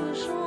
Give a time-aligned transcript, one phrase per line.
[0.00, 0.39] Venu se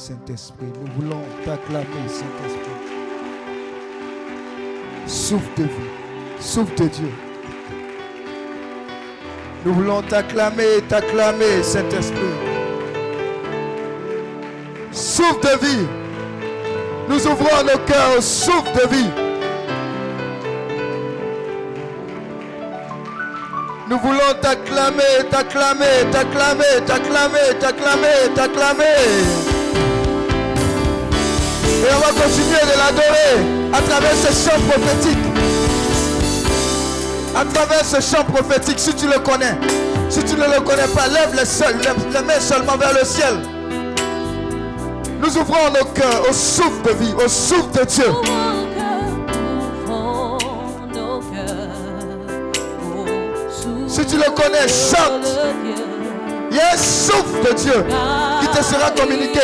[0.00, 0.72] Saint-Esprit.
[0.80, 2.70] Nous voulons t'acclamer, Saint-Esprit.
[5.06, 7.12] Souffle de vie, souffle de Dieu.
[9.66, 12.34] Nous voulons t'acclamer, t'acclamer, Saint-Esprit.
[14.90, 15.86] Souffle de vie.
[17.10, 19.10] Nous ouvrons nos cœurs souffle de vie.
[23.90, 29.49] Nous voulons t'acclamer, t'acclamer, t'acclamer, t'acclamer, t'acclamer, t'acclamer.
[31.80, 35.18] Et on va continuer de l'adorer à travers ce chant prophétique.
[37.34, 39.56] À travers ce chant prophétique, si tu le connais.
[40.10, 43.04] Si tu ne le connais pas, lève les, seuls, lève les mains seulement vers le
[43.04, 43.34] ciel.
[45.22, 48.04] Nous ouvrons nos cœurs au souffle de vie, au souffle de Dieu.
[53.86, 55.28] Si tu le connais, chante.
[56.50, 57.84] Il y a un souffle de Dieu
[58.40, 59.40] qui te sera communiqué.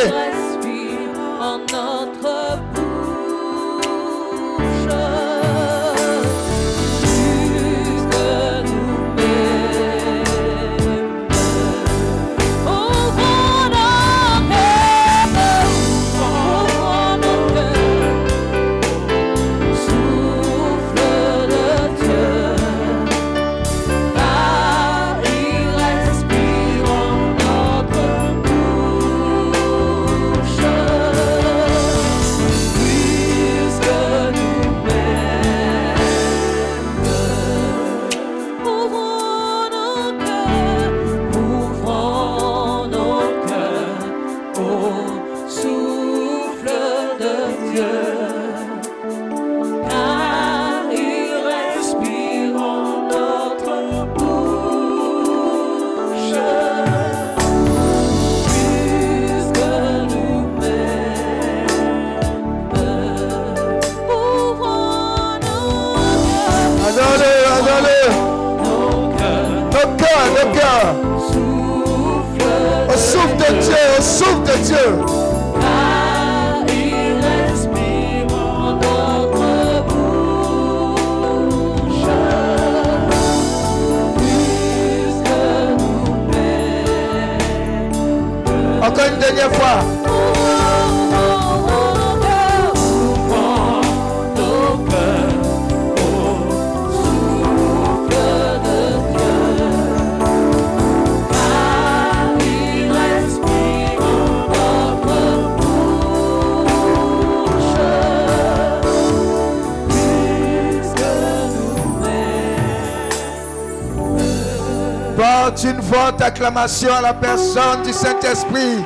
[116.21, 118.83] Acclamation à la personne du Saint-Esprit.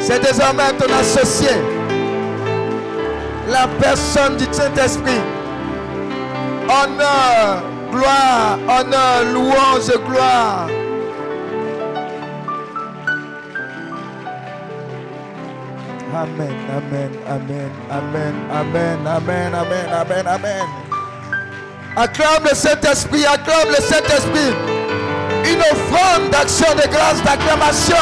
[0.00, 1.50] C'est désormais ton associé.
[3.48, 5.20] La personne du Saint-Esprit.
[6.64, 10.68] Honneur, gloire, honneur, louange, gloire.
[16.14, 20.87] Amen, amen, amen, amen, amen, amen, amen, amen, amen.
[22.00, 24.54] Acclame le Saint-Esprit, acclame le Saint-Esprit.
[25.50, 27.96] Une offrande d'action de grâce, d'acclamation.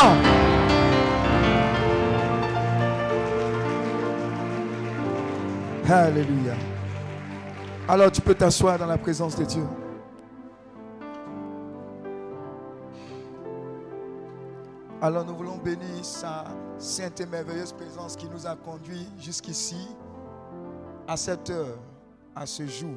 [5.89, 6.53] Alléluia.
[7.89, 9.65] Alors tu peux t'asseoir dans la présence de Dieu.
[15.01, 16.45] Alors nous voulons bénir sa
[16.77, 19.89] sainte et merveilleuse présence qui nous a conduits jusqu'ici,
[21.09, 21.79] à cette heure,
[22.35, 22.97] à ce jour,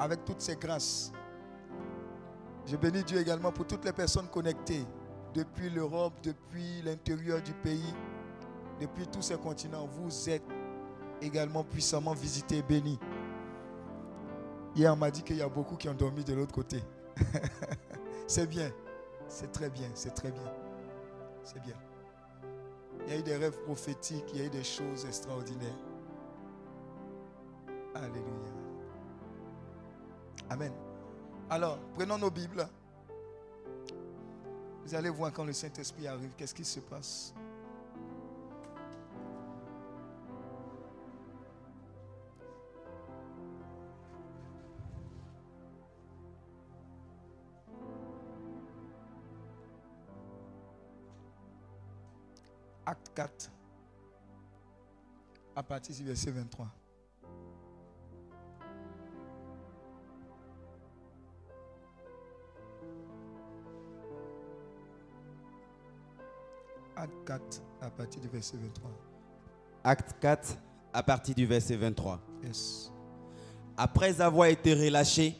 [0.00, 1.12] avec toutes ces grâces.
[2.66, 4.84] Je bénis Dieu également pour toutes les personnes connectées
[5.34, 7.94] depuis l'Europe, depuis l'intérieur du pays,
[8.80, 9.86] depuis tous ces continents.
[9.86, 10.42] Vous êtes
[11.20, 12.98] également puissamment visités et bénis.
[14.74, 16.82] Hier, on m'a dit qu'il y a beaucoup qui ont dormi de l'autre côté.
[18.26, 18.70] c'est bien,
[19.28, 20.52] c'est très bien, c'est très bien.
[21.42, 21.74] C'est bien.
[23.06, 25.78] Il y a eu des rêves prophétiques, il y a eu des choses extraordinaires.
[27.94, 28.49] Alléluia.
[30.50, 30.72] Amen.
[31.48, 32.66] Alors, prenons nos Bibles.
[34.84, 37.32] Vous allez voir quand le Saint-Esprit arrive, qu'est-ce qui se passe?
[52.84, 53.52] Acte 4,
[55.54, 56.79] à partir du verset 23.
[67.30, 68.90] 4, à partir du verset 23.
[69.84, 70.56] Acte 4,
[70.92, 72.18] à partir du verset 23.
[72.42, 72.90] Yes.
[73.76, 75.36] Après avoir été relâchés,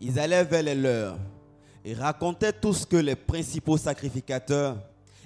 [0.00, 1.16] ils allèrent vers les leurs
[1.84, 4.76] et racontaient tout ce que les principaux sacrificateurs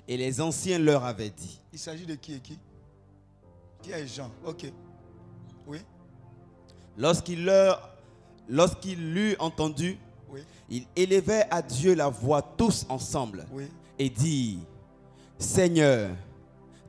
[0.06, 1.58] et les anciens leur avaient dit.
[1.72, 2.58] Il s'agit de qui et qui?
[3.80, 4.30] Qui est Jean?
[4.44, 4.70] Ok.
[5.66, 5.78] Oui,
[6.98, 7.96] Lorsqu'il leur,
[8.46, 9.96] lorsqu'il l'eut entendu,
[10.28, 13.68] oui, ils élevaient à Dieu la voix tous ensemble oui.
[13.98, 14.58] et dit
[15.38, 16.10] Seigneur,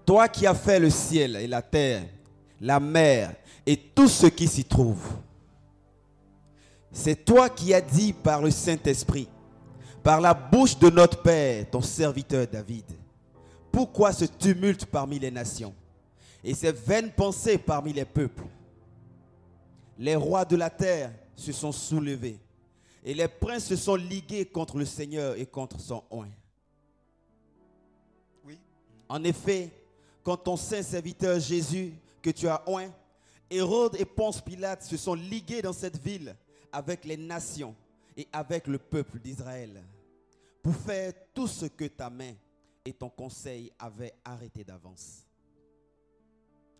[0.05, 2.03] toi qui as fait le ciel et la terre,
[2.59, 3.33] la mer
[3.65, 5.03] et tout ce qui s'y trouve,
[6.91, 9.27] c'est toi qui as dit par le Saint-Esprit,
[10.03, 12.85] par la bouche de notre Père, ton serviteur David,
[13.71, 15.73] pourquoi ce tumulte parmi les nations
[16.43, 18.43] et ces vaines pensées parmi les peuples?
[19.97, 22.39] Les rois de la terre se sont soulevés
[23.03, 26.29] Et les princes se sont ligués contre le Seigneur et contre son oint.
[29.13, 29.69] En effet,
[30.23, 32.91] quand ton saint serviteur Jésus, que tu as oint,
[33.47, 36.35] Hérode et Ponce Pilate se sont ligués dans cette ville
[36.71, 37.75] avec les nations
[38.17, 39.83] et avec le peuple d'Israël
[40.63, 42.33] pour faire tout ce que ta main
[42.83, 45.27] et ton conseil avaient arrêté d'avance.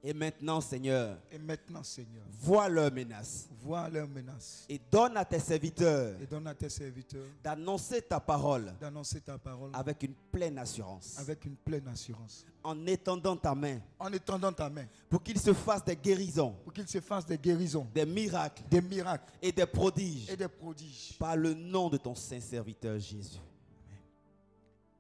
[0.06, 5.24] Et maintenant, Seigneur, Et maintenant, Seigneur, vois leurs menaces vois leurs menaces et donne à
[5.26, 10.14] tes serviteurs et donne à tes serviteurs d'annoncer ta parole d'annoncer ta parole avec une
[10.32, 12.46] pleine assurance, avec une pleine assurance.
[12.64, 13.80] en étendant ta main.
[14.00, 14.86] En étendant ta main.
[15.10, 18.82] Pour qu'ils se fassent des guérisons, pour qu'il se fasse des guérisons, des miracles des
[18.82, 20.30] miracles et des prodiges.
[20.30, 21.18] et des prodiges.
[21.18, 23.40] par le nom de ton saint serviteur Jésus.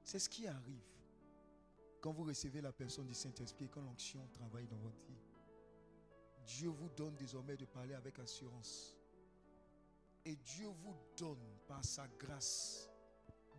[0.03, 0.92] C'est ce qui arrive
[2.03, 5.23] quand vous recevez la personne du Saint-Esprit quand l'onction travaille dans votre vie.
[6.45, 8.93] Dieu vous donne désormais de parler avec assurance.
[10.25, 12.89] Et Dieu vous donne par sa grâce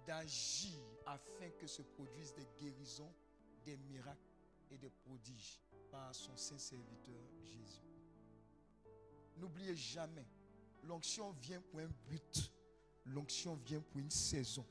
[0.06, 3.14] d'agir afin que se produisent des guérisons,
[3.64, 4.36] des miracles
[4.70, 5.58] et des prodiges
[5.90, 7.80] par son saint serviteur Jésus.
[9.38, 10.28] N'oubliez jamais,
[10.82, 12.52] l'onction vient pour un but.
[13.06, 14.66] L'onction vient pour une saison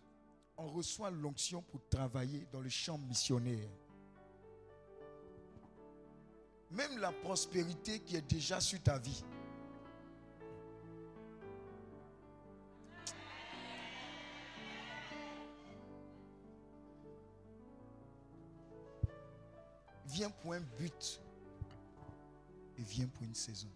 [0.57, 3.69] on reçoit l'onction pour travailler dans le champ missionnaire.
[6.71, 9.23] Même la prospérité qui est déjà sur ta vie.
[20.05, 21.21] Vient pour un but
[22.77, 23.69] et vient pour une saison.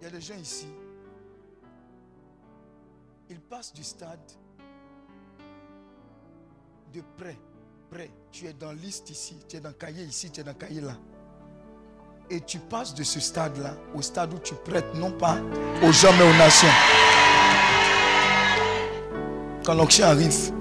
[0.00, 0.66] Il y a des gens ici,
[3.30, 4.18] ils passent du stade
[6.92, 7.36] de prêt,
[7.90, 8.10] prêt.
[8.30, 10.96] Tu es dans liste ici, tu es dans cahier ici, tu es dans cahier là.
[12.30, 15.36] Et tu passes de ce stade-là au stade où tu prêtes non pas
[15.82, 16.68] aux gens mais aux nations.
[19.64, 20.52] Quand l'onction arrive,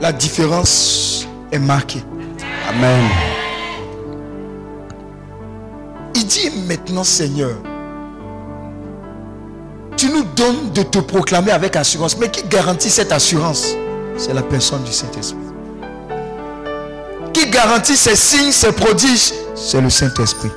[0.00, 2.02] la différence est marquée.
[2.68, 3.08] Amen.
[6.14, 7.56] Il dit maintenant, Seigneur,
[10.74, 12.16] de te proclamer avec assurance.
[12.18, 13.74] Mais qui garantit cette assurance
[14.16, 15.38] C'est la personne du Saint-Esprit.
[17.32, 20.50] Qui garantit ces signes, ces prodiges C'est le Saint-Esprit.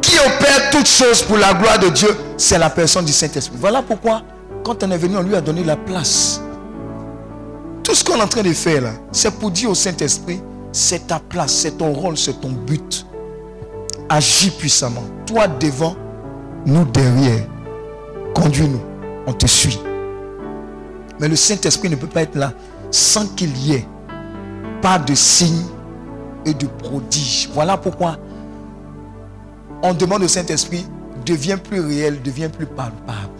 [0.00, 3.56] Qui opère toutes choses pour la gloire de Dieu C'est la personne du Saint-Esprit.
[3.60, 4.22] Voilà pourquoi,
[4.64, 6.40] quand on est venu, on lui a donné la place.
[7.82, 10.40] Tout ce qu'on est en train de faire là, c'est pour dire au Saint-Esprit,
[10.72, 13.06] c'est ta place, c'est ton rôle, c'est ton but.
[14.08, 15.02] Agis puissamment.
[15.24, 15.96] Toi devant,
[16.66, 17.46] nous derrière.
[18.34, 18.82] Conduis-nous,
[19.26, 19.78] on te suit.
[21.20, 22.52] Mais le Saint-Esprit ne peut pas être là
[22.90, 23.86] sans qu'il y ait
[24.82, 25.66] pas de signes
[26.44, 27.48] et de prodiges.
[27.52, 28.18] Voilà pourquoi
[29.82, 30.86] on demande au Saint-Esprit,
[31.24, 33.30] devient plus réel, devient plus palpable.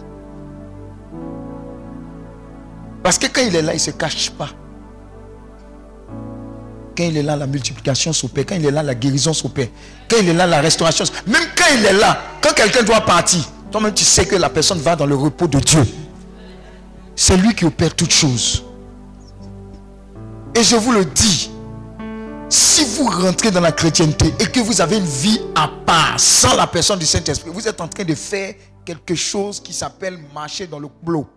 [3.03, 4.49] Parce que quand il est là, il ne se cache pas.
[6.97, 8.45] Quand il est là, la multiplication s'opère.
[8.45, 9.67] Quand il est là, la guérison s'opère.
[10.09, 11.05] Quand il est là, la restauration.
[11.27, 13.41] Même quand il est là, quand quelqu'un doit partir,
[13.77, 15.83] toi-même tu sais que la personne va dans le repos de Dieu.
[17.15, 18.63] C'est lui qui opère toutes choses.
[20.55, 21.51] Et je vous le dis,
[22.49, 26.55] si vous rentrez dans la chrétienté et que vous avez une vie à part, sans
[26.55, 30.65] la personne du Saint-Esprit, vous êtes en train de faire quelque chose qui s'appelle marcher
[30.65, 31.27] dans le clos.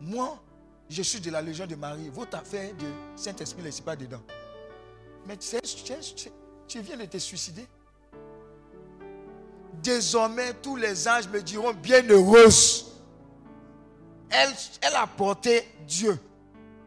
[0.00, 0.36] Moi,
[0.88, 2.10] je suis de la Légion de Marie.
[2.12, 4.22] Votre affaire de Saint-Esprit ne pas dedans.
[5.28, 7.64] Mais tu viens de te suicider.
[9.82, 12.86] Désormais, tous les anges me diront bienheureuse.
[14.30, 16.18] Elle, elle a porté Dieu.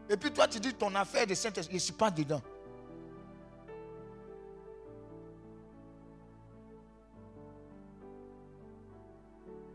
[0.08, 2.42] Et puis toi, tu dis ton affaire de Saint-Esprit, je ne suis pas dedans.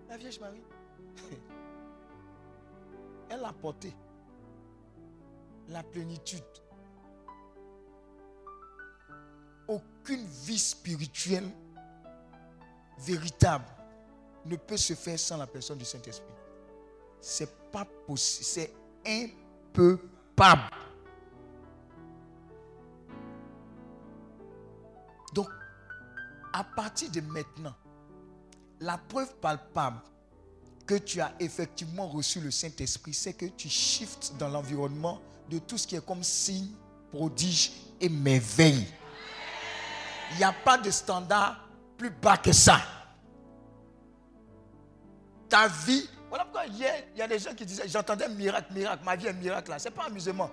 [0.10, 0.62] La Vierge Marie,
[3.30, 3.94] elle a porté
[5.70, 6.44] la plénitude.
[9.68, 11.50] Aucune vie spirituelle
[12.98, 13.66] véritable
[14.46, 16.26] ne peut se faire sans la personne du Saint-Esprit.
[17.20, 18.74] C'est pas possible, c'est
[19.06, 20.62] impeuable.
[25.34, 25.48] Donc,
[26.54, 27.76] à partir de maintenant,
[28.80, 30.02] la preuve palpable
[30.86, 35.78] que tu as effectivement reçu le Saint-Esprit, c'est que tu shifts dans l'environnement de tout
[35.78, 36.70] ce qui est comme signe,
[37.12, 38.88] prodige et merveille.
[40.32, 41.67] Il n'y a pas de standard
[41.98, 42.80] plus bas que ça.
[45.50, 49.04] Ta vie, voilà pourquoi hier, il y a des gens qui disaient, j'entendais miracle, miracle,
[49.04, 49.80] ma vie est miracle là.
[49.80, 50.52] Ce n'est pas amusement.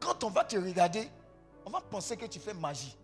[0.00, 1.08] Quand on va te regarder,
[1.68, 2.96] On va penser que tu fais magie.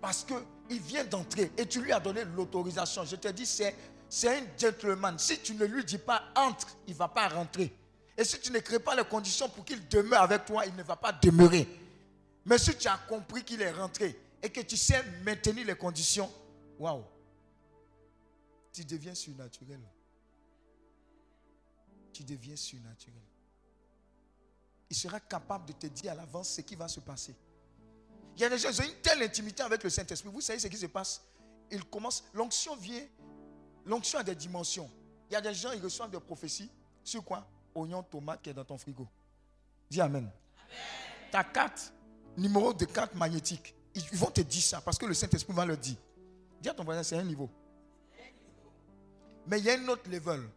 [0.00, 3.04] Parce qu'il vient d'entrer et tu lui as donné l'autorisation.
[3.04, 3.72] Je te dis, c'est,
[4.08, 5.16] c'est un gentleman.
[5.16, 7.72] Si tu ne lui dis pas entre, il ne va pas rentrer.
[8.16, 10.82] Et si tu ne crées pas les conditions pour qu'il demeure avec toi, il ne
[10.82, 11.68] va pas demeurer.
[12.44, 16.30] Mais si tu as compris qu'il est rentré et que tu sais maintenir les conditions,
[16.78, 17.04] waouh,
[18.72, 19.80] tu deviens surnaturel.
[22.12, 23.22] Tu deviens surnaturel.
[24.88, 27.34] Il sera capable de te dire à l'avance ce qui va se passer.
[28.36, 30.30] Il y a des gens qui ont une telle intimité avec le Saint-Esprit.
[30.30, 31.22] Vous savez ce qui se passe?
[31.70, 33.06] Il commence, l'onction vient,
[33.84, 34.90] l'onction a des dimensions.
[35.28, 36.70] Il y a des gens, ils reçoivent des prophéties
[37.04, 37.46] sur quoi?
[37.74, 39.06] Oignon, tomate qui est dans ton frigo.
[39.88, 40.28] Dis Amen.
[41.30, 41.92] Ta carte,
[42.36, 45.76] numéro de carte magnétique, ils vont te dire ça parce que le Saint-Esprit va leur
[45.76, 45.96] dire.
[46.60, 47.48] Dis à ton voisin, c'est un niveau.
[49.46, 50.48] Mais il y a un autre level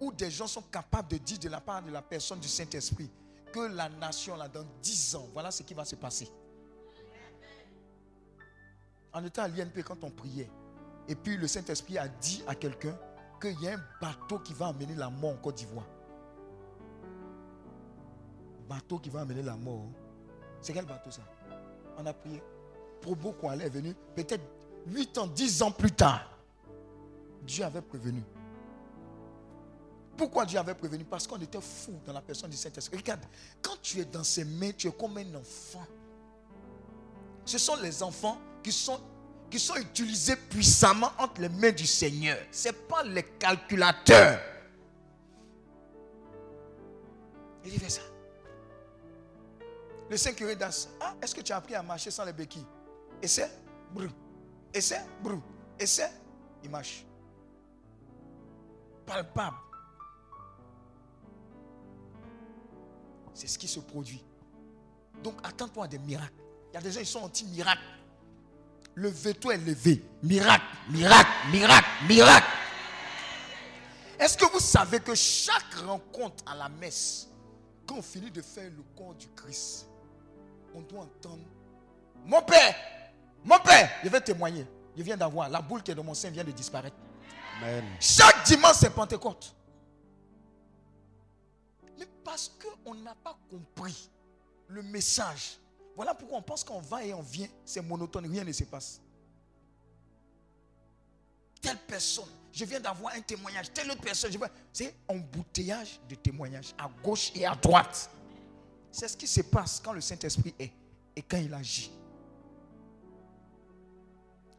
[0.00, 3.10] où des gens sont capables de dire de la part de la personne du Saint-Esprit
[3.52, 6.28] que la nation, là, dans 10 ans, voilà ce qui va se passer.
[9.12, 10.50] On était à l'INP quand on priait.
[11.06, 12.98] Et puis le Saint-Esprit a dit à quelqu'un
[13.40, 15.86] qu'il y a un bateau qui va amener la mort en Côte d'Ivoire.
[18.68, 19.86] Bateau qui va amener la mort.
[20.60, 21.22] C'est quel bateau ça?
[21.96, 22.42] On a prié.
[23.04, 24.42] Probo Kouale est venu peut-être
[24.86, 26.26] 8 ans, 10 ans plus tard.
[27.42, 28.22] Dieu avait prévenu.
[30.16, 31.04] Pourquoi Dieu avait prévenu?
[31.04, 32.96] Parce qu'on était fou dans la personne du Saint-Esprit.
[32.96, 33.20] Regarde,
[33.60, 35.84] quand tu es dans ses mains, tu es comme un enfant.
[37.44, 38.98] Ce sont les enfants qui sont,
[39.50, 42.38] qui sont utilisés puissamment entre les mains du Seigneur.
[42.50, 44.40] Ce n'est pas les calculateurs.
[47.66, 48.00] Il dit, fais ça.
[50.08, 52.64] Le Saint curé d'As, ah, est-ce que tu as appris à marcher sans les béquilles?
[53.24, 53.50] Essaie,
[53.90, 54.08] brou.
[54.74, 55.40] Essaie, brou.
[55.78, 56.10] Essaie,
[56.62, 57.06] il marche.
[59.06, 59.56] Palpable.
[63.32, 64.22] C'est ce qui se produit.
[65.22, 66.34] Donc attends-toi à des miracles.
[66.70, 67.80] Il y a des gens qui sont anti-miracles.
[68.94, 70.04] Le veto est levé.
[70.22, 72.46] Miracle, miracle, miracle, miracle.
[74.18, 77.30] Est-ce que vous savez que chaque rencontre à la messe,
[77.86, 79.88] quand on finit de faire le corps du Christ,
[80.74, 81.46] on doit entendre
[82.26, 82.74] Mon Père,
[83.44, 84.66] mon Père, je vais témoigner.
[84.96, 86.96] Je viens d'avoir, la boule qui est dans mon sein vient de disparaître.
[87.58, 87.84] Amen.
[88.00, 89.54] Chaque dimanche, c'est Pentecôte.
[91.98, 94.10] Mais parce qu'on n'a pas compris
[94.68, 95.58] le message.
[95.96, 99.00] Voilà pourquoi on pense qu'on va et on vient, c'est monotone, rien ne se passe.
[101.60, 104.50] Telle personne, je viens d'avoir un témoignage, telle autre personne, je vois.
[104.72, 108.10] C'est embouteillage de témoignages à gauche et à droite.
[108.90, 110.72] C'est ce qui se passe quand le Saint-Esprit est
[111.16, 111.90] et quand il agit.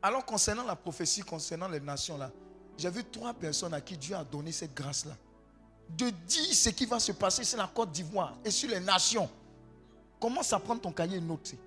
[0.05, 2.29] Alors concernant la prophétie, concernant les nations là,
[2.77, 5.13] j'ai vu trois personnes à qui Dieu a donné cette grâce-là.
[5.89, 9.27] De dire ce qui va se passer sur la Côte d'Ivoire et sur les nations.
[10.19, 11.57] Commence à prendre ton cahier et noter.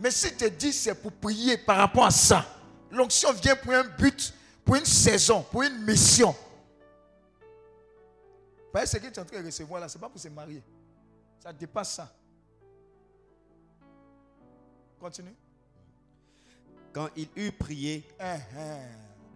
[0.00, 2.42] Mais si tu dis c'est pour prier par rapport à ça,
[2.90, 4.32] l'onction vient pour un but,
[4.64, 6.34] pour une saison, pour une mission.
[8.72, 10.18] Parce que ce que tu es en train de recevoir là, ce n'est pas pour
[10.18, 10.62] se marier.
[11.38, 12.10] Ça dépasse ça.
[14.98, 15.36] Continue.
[16.96, 18.38] Quand il eut prié, hein.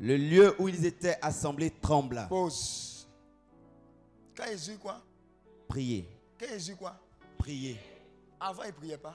[0.01, 2.25] le lieu où ils étaient assemblés trembla.
[2.25, 3.07] Pause.
[4.35, 5.03] Quand Jésus quoi?
[5.69, 6.99] Priez, Quand Jésus quoi?
[7.37, 7.79] Priez.
[8.41, 9.15] Avant, il ne priait pas.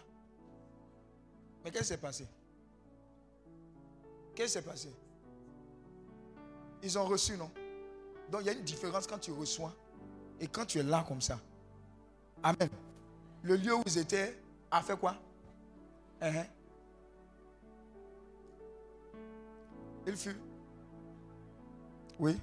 [1.64, 2.28] Mais qu'est-ce qui s'est passé?
[4.36, 4.90] Qu'est-ce qui s'est passé?
[6.84, 7.50] Ils ont reçu, non?
[8.30, 9.74] Donc il y a une différence quand tu reçois
[10.40, 11.40] et quand tu es là comme ça.
[12.44, 12.70] Amen.
[13.42, 14.38] Le lieu où ils étaient
[14.70, 15.16] a fait quoi?
[16.22, 16.46] Hein?
[20.08, 20.38] Il fut.
[22.20, 22.38] Oui,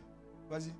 [0.48, 0.72] vas-y.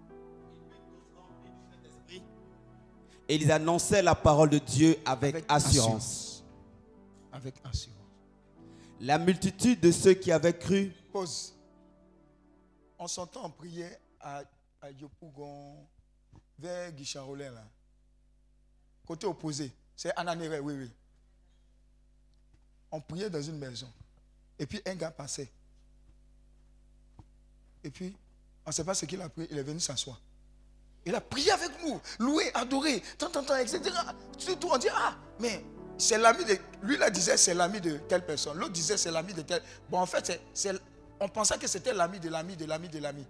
[3.29, 6.45] Et ils annonçaient la parole de Dieu avec, assurance.
[7.33, 7.99] Avec assurance.
[9.01, 11.55] La multitude de ceux qui avaient cru Pause.
[12.99, 14.42] On s'entend en prière à,
[14.81, 15.87] à Yopougon,
[16.59, 17.64] vers Guicharolin, là.
[19.07, 19.73] Côté opposé.
[19.97, 20.90] C'est Ananéré, oui, oui.
[22.90, 23.90] On priait dans une maison.
[24.59, 25.51] Et puis un gars passait.
[27.85, 28.16] Et puis,
[28.64, 29.47] on ne sait pas ce qu'il a pris.
[29.51, 30.21] Il est venu s'asseoir.
[31.05, 33.81] Il a prié avec nous, loué, adoré, tant, tant, tant, etc.
[34.38, 35.64] Surtout, on dit, ah, mais
[35.99, 36.57] c'est l'ami de.
[36.83, 38.57] Lui, là, disait, c'est l'ami de telle personne.
[38.57, 39.62] L'autre disait, c'est l'ami de telle.
[39.90, 40.40] Bon, en fait,
[41.18, 43.27] on pensait que c'était l'ami de l'ami de l'ami de l'ami.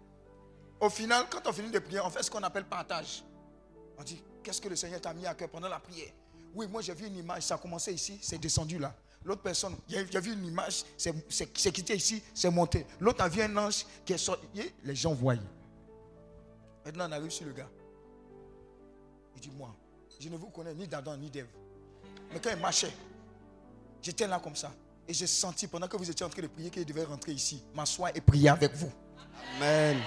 [0.80, 3.24] Au final, quand on finit de prier, on fait ce qu'on appelle partage.
[3.96, 6.12] On dit, qu'est-ce que le Seigneur t'a mis à cœur pendant la prière?
[6.54, 8.94] Oui, moi, j'ai vu une image, ça a commencé ici, c'est descendu là.
[9.24, 12.84] L'autre personne, j'ai vu une image, c'est c'est quitté ici, c'est monté.
[12.98, 14.46] L'autre a vu un ange qui est sorti.
[14.82, 15.36] Les gens voient.
[16.84, 17.68] Maintenant, on arrive sur le gars.
[19.36, 19.74] Il dit, moi,
[20.18, 21.46] je ne vous connais ni d'Adam ni d'Ève.
[22.32, 22.92] Mais quand il marchait,
[24.00, 24.72] j'étais là comme ça.
[25.06, 27.62] Et j'ai senti, pendant que vous étiez en train de prier, qu'il devait rentrer ici,
[27.74, 28.90] m'asseoir et prier avec vous.
[29.56, 29.98] Amen.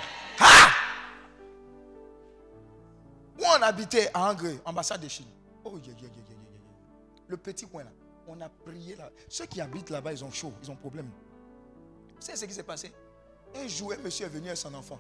[3.40, 5.28] Où on habitait à Angré, ambassade de Chine.
[5.64, 7.24] Oh, yeah, yeah, yeah, yeah, yeah, yeah.
[7.28, 7.92] Le petit coin là,
[8.28, 9.10] on a prié là.
[9.30, 11.10] Ceux qui habitent là-bas, ils ont chaud, ils ont problème.
[12.20, 12.92] Savez ce qui s'est passé
[13.56, 15.00] Un jour, un monsieur est venu avec son enfant.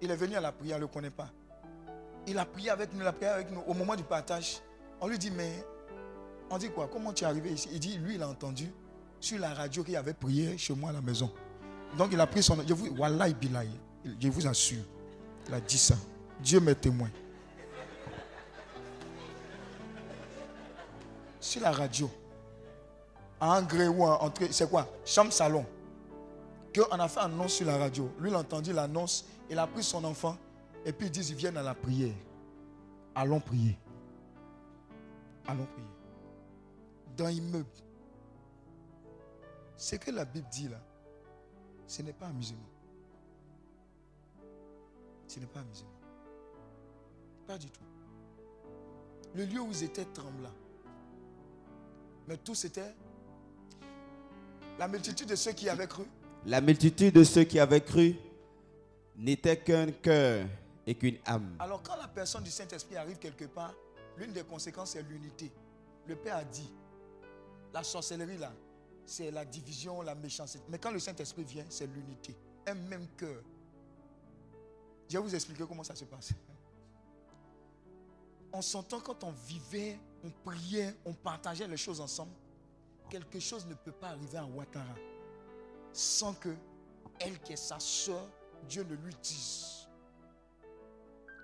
[0.00, 1.30] Il est venu à la prière, on ne le connaît pas.
[2.26, 3.60] Il a prié avec nous, il a prié avec nous.
[3.66, 4.60] Au moment du partage,
[5.00, 5.64] on lui dit, mais
[6.50, 6.88] on dit quoi?
[6.88, 7.68] Comment tu es arrivé ici?
[7.72, 8.70] Il dit, lui, il a entendu
[9.20, 11.30] sur la radio qu'il avait prié chez moi à la maison.
[11.96, 12.56] Donc il a pris son...
[12.66, 14.84] Je vous, je vous assure,
[15.48, 15.96] il a dit ça.
[16.40, 17.10] Dieu m'est témoin.
[21.40, 22.10] Sur la radio,
[23.40, 24.88] à Angré ou entrée, c'est quoi?
[25.04, 25.64] Chambre salon.
[26.74, 28.10] Qu'on a fait un annonce sur la radio.
[28.18, 30.36] Lui, il a entendu l'annonce, il a pris son enfant,
[30.84, 32.14] et puis ils disent, ils viennent à la prière.
[33.14, 33.78] Allons prier.
[35.46, 35.88] Allons prier.
[37.16, 37.66] Dans l'immeuble.
[39.76, 40.80] Ce que la Bible dit là,
[41.86, 42.62] ce n'est pas un musulman.
[45.26, 45.92] Ce n'est pas un musulman.
[47.46, 47.80] Pas du tout.
[49.34, 50.54] Le lieu où ils étaient tremblant.
[52.26, 52.94] Mais tout c'était
[54.78, 56.04] la multitude de ceux qui avaient cru.
[56.46, 58.16] La multitude de ceux qui avaient cru
[59.16, 60.46] n'était qu'un cœur
[60.86, 61.56] et qu'une âme.
[61.58, 63.74] Alors quand la personne du Saint-Esprit arrive quelque part,
[64.16, 65.50] l'une des conséquences c'est l'unité.
[66.06, 66.72] Le Père a dit,
[67.74, 68.52] la sorcellerie là,
[69.04, 70.60] c'est la division, la méchanceté.
[70.68, 72.36] Mais quand le Saint-Esprit vient, c'est l'unité.
[72.66, 73.42] Un même cœur.
[75.08, 76.32] Je vais vous expliquer comment ça se passe.
[78.52, 82.32] On s'entend quand on vivait, on priait, on partageait les choses ensemble.
[83.10, 84.84] Quelque chose ne peut pas arriver à Ouattara
[85.92, 86.54] sans que
[87.18, 88.24] elle qui est sa soeur,
[88.68, 89.88] Dieu ne lui dise.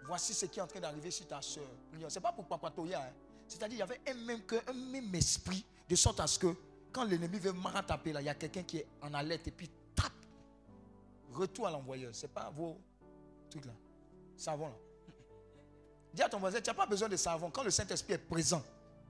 [0.07, 1.65] Voici ce qui est en train d'arriver sur ta soeur.
[2.09, 3.03] Ce n'est pas pour papatoya.
[3.03, 3.13] hein.
[3.49, 6.55] C'est-à-dire, il y avait un même cœur, un même esprit, de sorte à ce que
[6.93, 7.53] quand l'ennemi veut
[7.87, 10.13] taper là, il y a quelqu'un qui est en alerte et puis tape.
[11.33, 12.15] Retour à l'envoyeur.
[12.15, 12.79] Ce n'est pas vos
[13.51, 13.73] trucs là.
[14.37, 14.77] Savon là.
[16.13, 17.51] Dis à ton voisin, tu n'as pas besoin de savon.
[17.51, 18.63] Quand le Saint-Esprit est présent,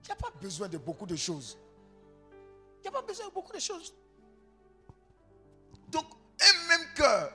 [0.07, 1.59] n'y a pas besoin de beaucoup de choses.
[2.85, 3.95] Il n'y a pas besoin de beaucoup de choses.
[5.89, 6.05] Donc,
[6.41, 7.33] un même cœur,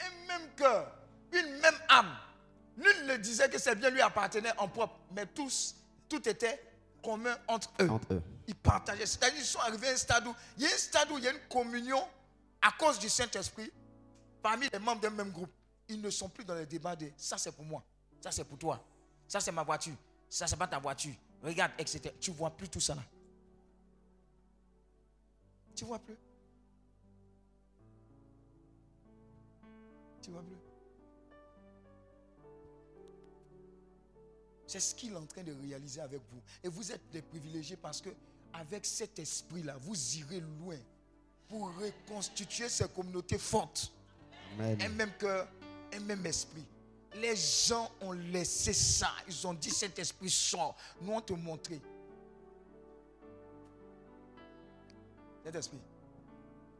[0.00, 0.92] un- même cœur,
[1.32, 2.16] une même âme.
[2.76, 5.74] Nul ne disait que c'est bien lui appartenait en propre, mais tous,
[6.08, 6.62] tout était
[7.02, 7.90] commun entre eux.
[7.90, 8.22] Entre eux.
[8.46, 9.06] Ils partageaient.
[9.06, 11.24] C'est-à-dire qu'ils sont arrivés à un stade où il y a un stade où il
[11.24, 12.02] y a une communion
[12.60, 13.72] à cause du Saint-Esprit
[14.42, 15.50] parmi les membres d'un même groupe.
[15.88, 17.82] Ils ne sont plus dans les débats de ça c'est pour moi,
[18.20, 18.82] ça c'est pour toi,
[19.28, 19.94] ça c'est ma voiture,
[20.30, 21.14] ça c'est pas ta voiture.
[21.42, 22.14] Regarde, etc.
[22.20, 23.02] Tu vois plus tout ça là.
[25.74, 26.16] Tu vois plus.
[30.22, 30.56] Tu vois plus.
[34.66, 36.40] C'est ce qu'il est en train de réaliser avec vous.
[36.62, 38.10] Et vous êtes des privilégiés parce que
[38.52, 40.78] avec cet esprit-là, vous irez loin
[41.48, 43.92] pour reconstituer ces communautés fortes.
[44.54, 44.80] Amen.
[44.80, 45.48] Un même cœur,
[45.92, 46.64] un même esprit.
[47.16, 49.10] Les gens ont laissé ça.
[49.28, 50.76] Ils ont dit cet esprit sort.
[51.00, 51.80] Nous on te montrer.
[55.44, 55.80] Cet esprit.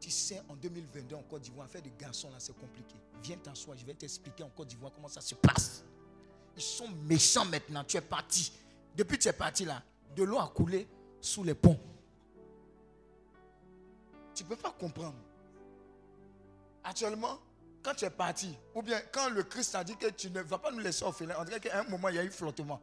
[0.01, 2.97] Tu sais, en 2022 en Côte d'Ivoire, faire des garçons là, c'est compliqué.
[3.23, 5.85] Viens t'asseoir, je vais t'expliquer en Côte d'Ivoire comment ça se passe.
[6.57, 7.85] Ils sont méchants maintenant.
[7.85, 8.53] Tu es parti.
[8.97, 9.83] Depuis que tu es parti là,
[10.15, 10.89] de l'eau a coulé
[11.21, 11.79] sous les ponts.
[14.35, 15.17] Tu ne peux pas comprendre.
[16.85, 17.39] Actuellement,
[17.83, 20.59] quand tu es parti, ou bien quand le Christ a dit que tu ne vas
[20.59, 22.81] pas nous laisser orphelins, on dirait qu'à un moment, il y a eu flottement.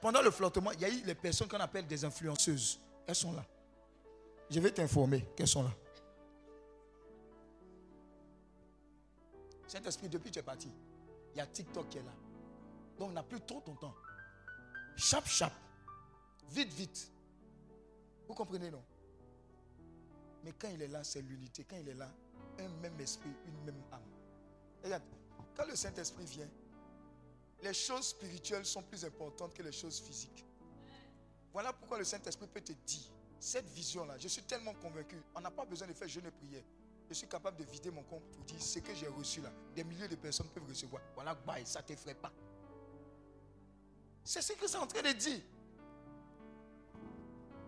[0.00, 2.80] Pendant le flottement, il y a eu les personnes qu'on appelle des influenceuses.
[3.06, 3.44] Elles sont là.
[4.50, 5.74] Je vais t'informer qu'elles sont là.
[9.66, 10.70] Saint-Esprit, depuis que tu es parti,
[11.34, 12.12] il y a TikTok qui est là.
[12.98, 13.94] Donc on n'a plus trop ton temps.
[14.96, 15.52] Chap, chap.
[16.50, 17.10] Vite, vite.
[18.28, 18.82] Vous comprenez, non?
[20.44, 21.64] Mais quand il est là, c'est l'unité.
[21.68, 22.10] Quand il est là,
[22.58, 24.00] un même esprit, une même âme.
[24.82, 25.02] Regarde,
[25.56, 26.48] quand le Saint-Esprit vient,
[27.62, 30.44] les choses spirituelles sont plus importantes que les choses physiques.
[31.52, 33.10] Voilà pourquoi le Saint-Esprit peut te dire,
[33.46, 36.64] cette vision-là, je suis tellement convaincu, on n'a pas besoin de faire jeûne et prière.
[37.08, 39.52] Je suis capable de vider mon compte pour dire ce que j'ai reçu là.
[39.72, 41.00] Des milliers de personnes peuvent recevoir.
[41.14, 42.32] Voilà, bye, ça ne t'effraie pas.
[44.24, 45.40] C'est ce que c'est en train de dire.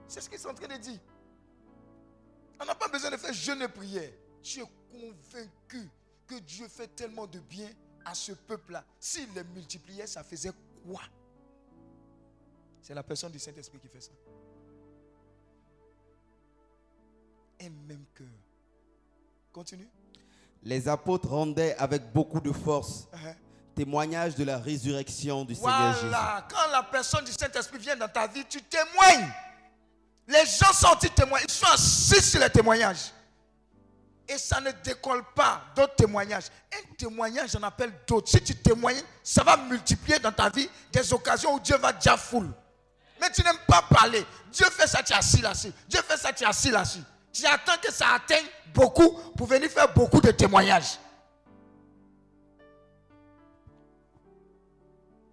[0.08, 0.98] C'est ce qu'ils sont en train de dire.
[2.60, 4.10] On n'a pas besoin de faire jeûne et prière.
[4.42, 5.88] Tu es convaincu
[6.26, 7.70] que Dieu fait tellement de bien
[8.04, 8.84] à ce peuple-là.
[8.98, 10.50] S'il les multipliait, ça faisait
[10.84, 11.02] quoi?
[12.82, 14.10] C'est la personne du Saint-Esprit qui fait ça.
[17.60, 18.26] Un même cœur.
[19.52, 19.88] Continue.
[20.62, 23.34] Les apôtres rendaient avec beaucoup de force Uh-huh.
[23.74, 26.12] témoignage de la résurrection du Seigneur Jésus.
[26.50, 29.30] Quand la personne du Saint-Esprit vient dans ta vie, tu témoignes.
[30.26, 33.12] Les gens sont anti témoins, ils sont assis sur les témoignages.
[34.30, 36.44] Et ça ne décolle pas d'autres témoignages.
[36.70, 38.28] Un témoignage, j'en appelle d'autres.
[38.28, 42.16] Si tu témoignes, ça va multiplier dans ta vie des occasions où Dieu va déjà
[42.18, 42.50] full.
[43.20, 44.24] Mais tu n'aimes pas parler.
[44.52, 45.72] Dieu fait ça, tu es assis là-dessus.
[45.88, 47.00] Dieu fait ça, tu es assis là-dessus.
[47.38, 50.98] Tu attends que ça atteigne beaucoup pour venir faire beaucoup de témoignages.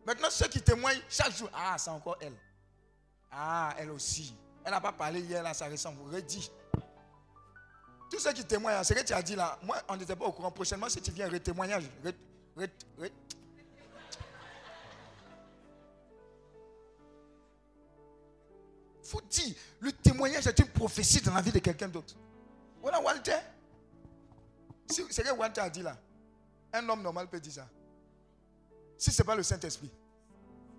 [0.05, 2.35] Maintenant, ceux qui témoignent chaque jour, ah, c'est encore elle.
[3.31, 4.35] Ah, elle aussi.
[4.63, 6.13] Elle n'a pas parlé hier, là, ça ressemble.
[6.13, 6.51] Redis.
[8.11, 10.31] Tous ceux qui témoignent, ce que tu as dit là, moi, on n'était pas au
[10.31, 10.51] courant.
[10.51, 11.85] Prochainement, si tu viens, retémoignage.
[20.85, 22.13] Prophétie dans la vie de quelqu'un d'autre.
[22.79, 23.39] Voilà Walter.
[24.85, 25.97] C'est ce que Walter a dit là.
[26.71, 27.67] Un homme normal peut dire ça.
[28.95, 29.91] Si ce n'est pas le Saint-Esprit,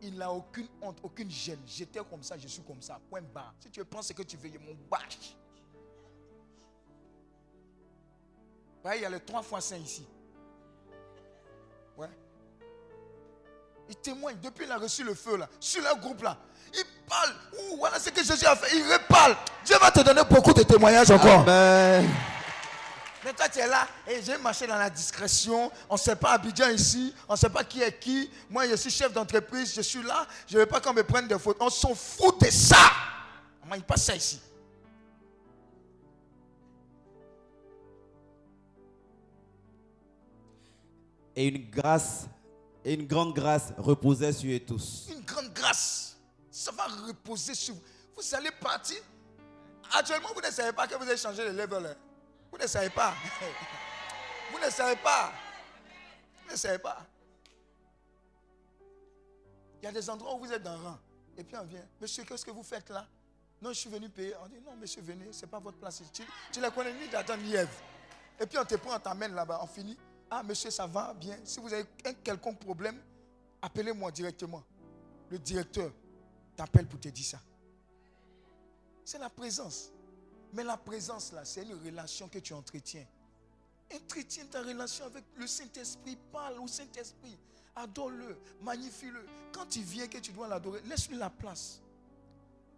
[0.00, 1.58] il n'a aucune honte, aucune gêne.
[1.66, 3.00] J'étais comme ça, je suis comme ça.
[3.10, 3.52] Point barre.
[3.58, 5.36] Si tu penses que tu veux, mon bâche.
[8.94, 10.06] Il y a les trois fois saint ici.
[13.88, 16.36] Il témoigne depuis qu'il a reçu le feu là, sur leur groupe là.
[16.74, 17.30] Il parle.
[17.52, 18.76] Ouh, voilà ce que Jésus a fait.
[18.76, 19.36] Il reparle.
[19.64, 21.40] Dieu va te donner beaucoup de témoignages encore.
[21.42, 22.08] Amen.
[23.24, 25.70] Mais toi, tu es là et j'ai marché dans la discrétion.
[25.88, 27.12] On ne sait pas Abidjan ici.
[27.28, 28.30] On ne sait pas qui est qui.
[28.48, 29.74] Moi, je suis chef d'entreprise.
[29.74, 30.26] Je suis là.
[30.46, 31.66] Je ne veux pas qu'on me prenne des photos.
[31.66, 32.76] On s'en fout de ça.
[33.60, 34.40] Comment il passe ça ici
[41.34, 42.26] Et une grâce,
[42.86, 45.08] et une grande grâce reposait sur eux tous.
[45.10, 46.16] Une grande grâce.
[46.52, 47.82] Ça va reposer sur vous.
[48.16, 48.98] Vous allez partir.
[49.92, 51.84] Actuellement, vous ne savez pas que vous avez changé de level.
[51.84, 51.96] hein.
[52.50, 53.12] Vous ne savez pas.
[54.52, 55.32] Vous ne savez pas.
[56.44, 57.04] Vous ne savez pas.
[59.82, 60.98] Il y a des endroits où vous êtes dans rang.
[61.36, 61.84] Et puis on vient.
[62.00, 63.06] Monsieur, qu'est-ce que vous faites là?
[63.60, 64.34] Non, je suis venu payer.
[64.44, 65.32] On dit, non, monsieur, venez.
[65.32, 66.00] Ce n'est pas votre place.
[66.12, 66.22] Tu,
[66.52, 67.68] tu les connais ni d'Adam ni Ève.
[68.38, 69.58] Et puis on te prend, on t'amène là-bas.
[69.62, 69.98] On finit.
[70.30, 71.38] Ah, monsieur, ça va bien.
[71.44, 73.00] Si vous avez un quelconque problème,
[73.62, 74.62] appelez-moi directement.
[75.30, 75.92] Le directeur
[76.56, 77.40] t'appelle pour te dire ça.
[79.04, 79.90] C'est la présence.
[80.52, 83.06] Mais la présence, là, c'est une relation que tu entretiens.
[83.94, 86.16] Entretiens ta relation avec le Saint-Esprit.
[86.32, 87.38] Parle au Saint-Esprit.
[87.76, 88.36] Adore-le.
[88.62, 89.24] Magnifie-le.
[89.52, 91.80] Quand il vient que tu dois l'adorer, laisse-lui la place.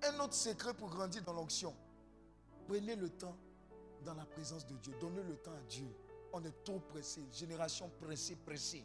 [0.02, 1.74] Un autre secret pour grandir dans l'onction.
[2.66, 3.36] Prenez le temps
[4.04, 4.94] dans la présence de Dieu.
[5.00, 5.88] Donnez le temps à Dieu.
[6.32, 7.22] On est trop pressé.
[7.32, 8.84] Génération pressée, pressée.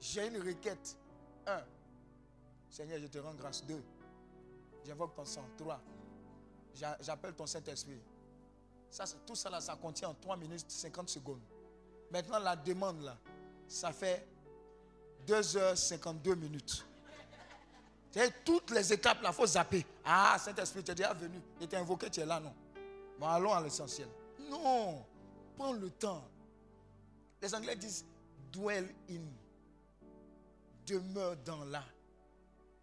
[0.00, 0.96] J'ai une requête.
[1.46, 1.62] Un.
[2.70, 3.64] Seigneur, je te rends grâce.
[3.64, 3.82] Deux.
[4.84, 5.44] J'invoque ton sang.
[5.56, 5.80] Trois.
[6.74, 8.00] J'a- J'appelle ton Saint-Esprit.
[8.90, 11.40] Ça, tout ça, là, ça contient en 3 minutes 50 secondes.
[12.10, 13.16] Maintenant, la demande, là,
[13.66, 14.26] ça fait
[15.26, 16.84] 2 heures 52 minutes.
[18.12, 19.84] C'est toutes les étapes, là, il faut zapper.
[20.04, 21.40] Ah, Saint-Esprit, tu es déjà venu.
[21.60, 22.54] Il t'a invoqué, tu es là, non?
[23.18, 24.08] Bon, allons à l'essentiel.
[24.48, 25.04] Non.
[25.56, 26.24] Prends le temps.
[27.42, 28.04] Les Anglais disent
[28.52, 29.24] dwell in.
[30.86, 31.84] Demeure dans là.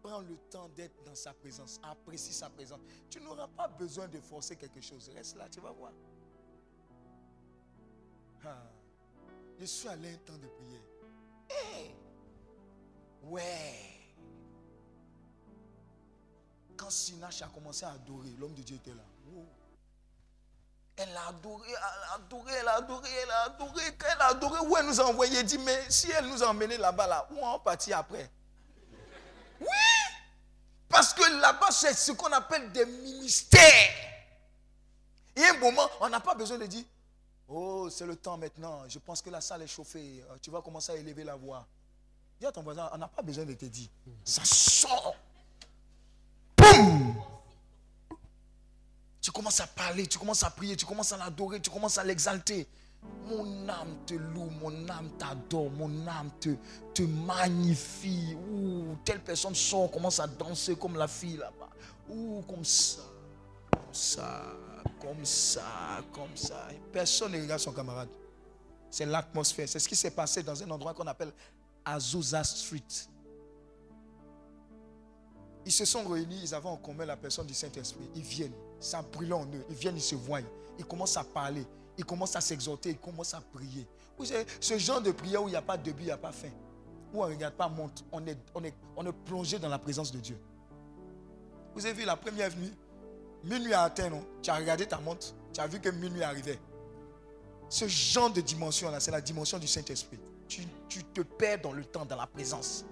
[0.02, 1.80] Prends le temps d'être dans sa présence.
[1.82, 2.80] Apprécie sa présence.
[3.08, 5.08] Tu n'auras pas besoin de forcer quelque chose.
[5.14, 5.92] Reste là, tu vas voir.
[8.44, 8.70] Ah.
[9.58, 10.82] Je suis allé un temps de prière.
[13.22, 13.94] Ouais.
[16.76, 19.04] Quand Sinache a commencé à adorer, l'homme de Dieu était là.
[19.32, 19.46] Wow.
[20.96, 23.82] Elle a adoré, elle a adoré, elle a adoré, elle a adoré.
[23.98, 26.42] Quand elle a adoré, où elle nous a envoyé, elle dit, mais si elle nous
[26.42, 28.30] a emmenés là-bas, là, où on partit après?
[29.60, 29.66] Oui
[30.88, 33.90] Parce que là-bas, c'est ce qu'on appelle des ministères.
[35.34, 36.84] Et un moment, on n'a pas besoin de dire,
[37.48, 40.62] oh, c'est le temps maintenant, je pense que la salle est chauffée, Euh, tu vas
[40.62, 41.66] commencer à élever la voix.
[42.38, 43.88] Dis à ton voisin, on n'a pas besoin de te dire.
[44.24, 45.16] Ça sort.
[46.56, 47.33] Boum
[49.24, 52.04] tu commences à parler, tu commences à prier, tu commences à l'adorer, tu commences à
[52.04, 52.68] l'exalter.
[53.26, 58.36] Mon âme te loue, mon âme t'adore, mon âme te, magnifie.
[58.52, 61.70] Ouh, telle personne sort, commence à danser comme la fille là-bas.
[62.10, 63.00] Ouh, comme ça,
[63.70, 64.42] comme ça,
[65.00, 65.62] comme ça,
[66.12, 66.68] comme ça.
[66.92, 68.10] Personne ne regarde son camarade.
[68.90, 69.66] C'est l'atmosphère.
[69.70, 71.32] C'est ce qui s'est passé dans un endroit qu'on appelle
[71.82, 72.82] Azusa Street.
[75.64, 78.10] Ils se sont réunis, ils avaient en commun la personne du Saint-Esprit.
[78.14, 78.52] Ils viennent,
[78.84, 79.64] ça brûle en eux.
[79.70, 80.40] Ils viennent, ils se voient.
[80.78, 81.66] Ils commencent à parler.
[81.96, 82.90] Ils commencent à s'exhorter.
[82.90, 83.86] Ils commencent à prier.
[84.18, 86.10] Vous savez, ce genre de prière où il n'y a pas de début, il n'y
[86.10, 86.50] a pas fin.
[87.12, 88.04] Où on ne regarde pas, monte.
[88.12, 90.38] On est, on, est, on est plongé dans la présence de Dieu.
[91.74, 92.72] Vous avez vu la première nuit?
[93.42, 94.24] Minuit a atteint, non?
[94.42, 95.34] Tu as regardé ta montre.
[95.52, 96.58] Tu as vu que minuit arrivait.
[97.68, 100.18] Ce genre de dimension-là, c'est la dimension du Saint-Esprit.
[100.48, 102.84] tu, tu te perds dans le temps, dans la présence.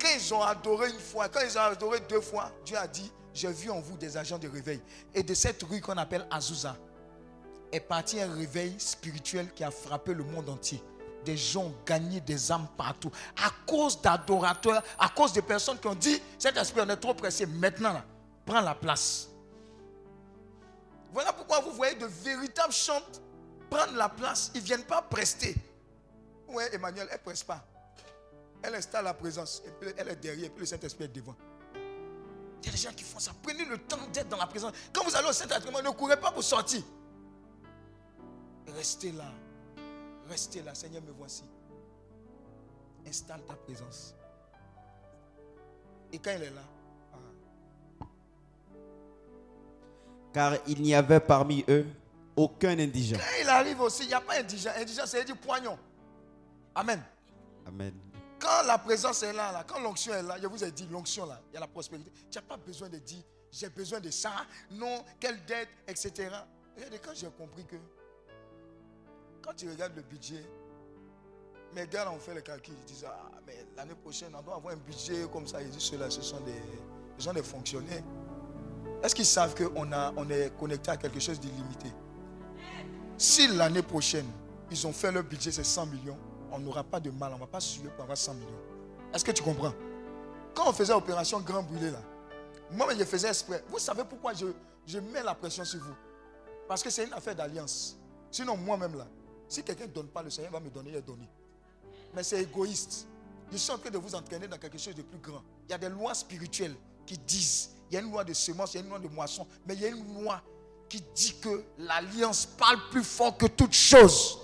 [0.00, 3.10] Quand ils ont adoré une fois, quand ils ont adoré deux fois, Dieu a dit,
[3.34, 4.80] j'ai vu en vous des agents de réveil.
[5.14, 6.76] Et de cette rue qu'on appelle Azusa,
[7.70, 10.82] est parti un réveil spirituel qui a frappé le monde entier.
[11.24, 13.10] Des gens ont gagné des âmes partout.
[13.36, 17.14] À cause d'adorateurs, à cause de personnes qui ont dit, cet esprit, on est trop
[17.14, 17.44] pressé.
[17.44, 18.00] Maintenant,
[18.46, 19.28] prends la place.
[21.12, 23.20] Voilà pourquoi vous voyez de véritables chantes
[23.68, 24.50] prendre la place.
[24.54, 25.54] Ils ne viennent pas prester.
[26.48, 27.62] Oui, Emmanuel, elle ne presse pas.
[28.62, 29.62] Elle installe la présence.
[29.66, 30.46] Et puis elle est derrière.
[30.46, 31.36] Et puis le Saint-Esprit est devant.
[32.62, 33.32] Il y a des gens qui font ça.
[33.42, 34.72] Prenez le temps d'être dans la présence.
[34.92, 36.82] Quand vous allez au Saint-Esprit, ne courez pas pour sortir.
[38.76, 39.30] Restez là.
[40.28, 40.74] Restez là.
[40.74, 41.44] Seigneur, me voici.
[43.06, 44.14] Installe ta présence.
[46.12, 46.62] Et quand il est là,
[48.00, 48.04] ah,
[50.32, 51.86] Car il n'y avait parmi eux
[52.36, 53.16] aucun indigent.
[53.16, 54.70] quand il arrive aussi, il n'y a pas indigent.
[54.76, 55.78] Indigent, c'est dire poignon.
[56.74, 57.02] Amen.
[57.66, 57.92] Amen.
[58.38, 61.40] Quand la présence est là, quand l'onction est là, je vous ai dit, l'onction là,
[61.50, 62.10] il y a la prospérité.
[62.30, 64.32] Tu n'as pas besoin de dire, j'ai besoin de ça,
[64.70, 66.30] non, quelle dette, etc.
[66.76, 67.76] Regardez, quand j'ai compris que,
[69.42, 70.44] quand tu regardes le budget,
[71.74, 74.74] mes gars ont fait le calcul, ils disent, ah, mais l'année prochaine, on doit avoir
[74.74, 75.60] un budget comme ça.
[75.60, 76.62] Ils disent, ceux-là, ce sont des,
[77.18, 78.02] ce sont des fonctionnaires.
[79.02, 81.88] Est-ce qu'ils savent qu'on on est connecté à quelque chose d'illimité?
[83.16, 84.26] Si l'année prochaine,
[84.70, 86.18] ils ont fait leur budget, c'est 100 millions,
[86.52, 88.48] on n'aura pas de mal, on ne va pas suer pour avoir 100 millions.
[89.12, 89.72] Est-ce que tu comprends?
[90.54, 92.02] Quand on faisait opération Grand Brûlé, là,
[92.70, 93.64] moi, je faisais exprès.
[93.68, 94.46] Vous savez pourquoi je,
[94.86, 95.94] je mets la pression sur vous?
[96.66, 97.96] Parce que c'est une affaire d'alliance.
[98.30, 99.06] Sinon, moi-même, là,
[99.48, 101.28] si quelqu'un ne donne pas, le Seigneur va me donner, va donner.
[102.14, 103.06] Mais c'est égoïste.
[103.50, 105.42] Je suis en train de vous entraîner dans quelque chose de plus grand.
[105.66, 106.74] Il y a des lois spirituelles
[107.06, 109.08] qui disent, il y a une loi de semence, il y a une loi de
[109.08, 110.42] moisson, mais il y a une loi
[110.90, 114.38] qui dit que l'alliance parle plus fort que toute chose.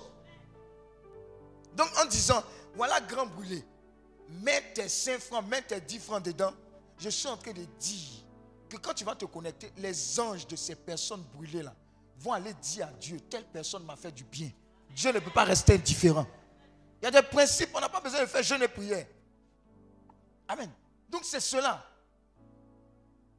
[1.74, 2.42] Donc en disant,
[2.74, 3.64] voilà grand brûlé,
[4.28, 6.52] mets tes 5 francs, mets tes 10 francs dedans,
[6.98, 8.24] je suis en train de dire
[8.68, 11.74] que quand tu vas te connecter, les anges de ces personnes brûlées là
[12.18, 14.50] vont aller dire à Dieu, telle personne m'a fait du bien.
[14.90, 16.26] Dieu ne peut pas rester indifférent.
[17.02, 19.06] Il y a des principes, on n'a pas besoin de faire jeûne et prière.
[20.48, 20.70] Amen.
[21.08, 21.84] Donc c'est cela.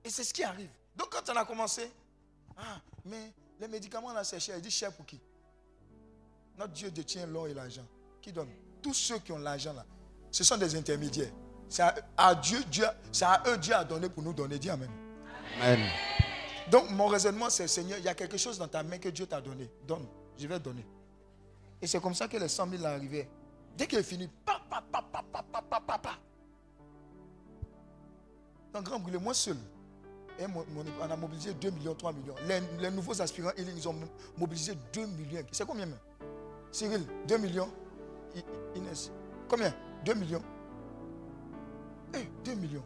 [0.04, 0.70] Et c'est ce qui arrive.
[0.96, 1.90] Donc quand on a commencé,
[2.58, 4.58] ah, mais les médicaments là c'est cher.
[4.58, 5.20] Il dit cher pour qui?
[6.58, 7.86] Notre Dieu détient l'or et l'argent.
[8.26, 8.50] Qui donne
[8.82, 9.86] Tous ceux qui ont l'argent là,
[10.32, 11.30] ce sont des intermédiaires.
[11.70, 14.58] C'est à, à Dieu, Dieu, c'est à eux Dieu a donné pour nous donner.
[14.58, 14.90] Dis Amen.
[15.62, 15.88] Amen.
[16.72, 19.28] Donc mon raisonnement c'est Seigneur, il y a quelque chose dans ta main que Dieu
[19.28, 19.70] t'a donné.
[19.88, 20.08] Donne,
[20.40, 20.84] je vais donner.
[21.80, 23.30] Et c'est comme ça que les 100 000 arrivaient.
[23.78, 26.12] Dès qu'il est fini, pa, pa, pa, pa, pa, pa, pa, pa, pa.
[28.74, 29.58] Dans Grand Brûlé, moi seul.
[30.40, 32.34] Et mon- mon- on a mobilisé 2 millions, 3 millions.
[32.48, 33.96] Les, les nouveaux aspirants, ils, ils ont
[34.36, 35.44] mobilisé 2 millions.
[35.52, 36.00] C'est combien même?
[36.72, 37.70] Cyril, 2 millions.
[38.76, 39.12] Inès,
[39.48, 39.74] combien?
[40.04, 40.44] 2 millions.
[42.14, 42.84] Eh, 2 millions.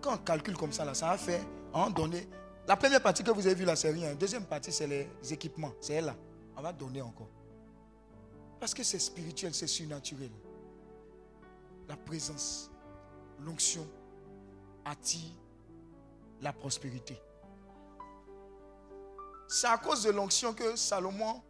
[0.00, 1.40] Quand on calcule comme ça, là, ça a fait,
[1.72, 2.28] à un donné.
[2.66, 4.14] La première partie que vous avez vue là, c'est rien.
[4.14, 5.72] Deuxième partie, c'est les équipements.
[5.80, 6.14] C'est là.
[6.56, 7.30] On va donner encore.
[8.60, 10.30] Parce que c'est spirituel, c'est surnaturel.
[11.88, 12.70] La présence,
[13.40, 13.86] l'onction
[14.84, 15.32] attire
[16.40, 17.20] la prospérité.
[19.48, 21.42] C'est à cause de l'onction que Salomon,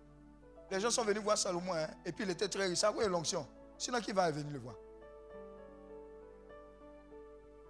[0.70, 2.80] les gens sont venus voir Salomon, hein, et puis il était très riche.
[2.80, 3.46] Cause de l'onction?
[3.76, 4.74] Sinon, qui va venir le voir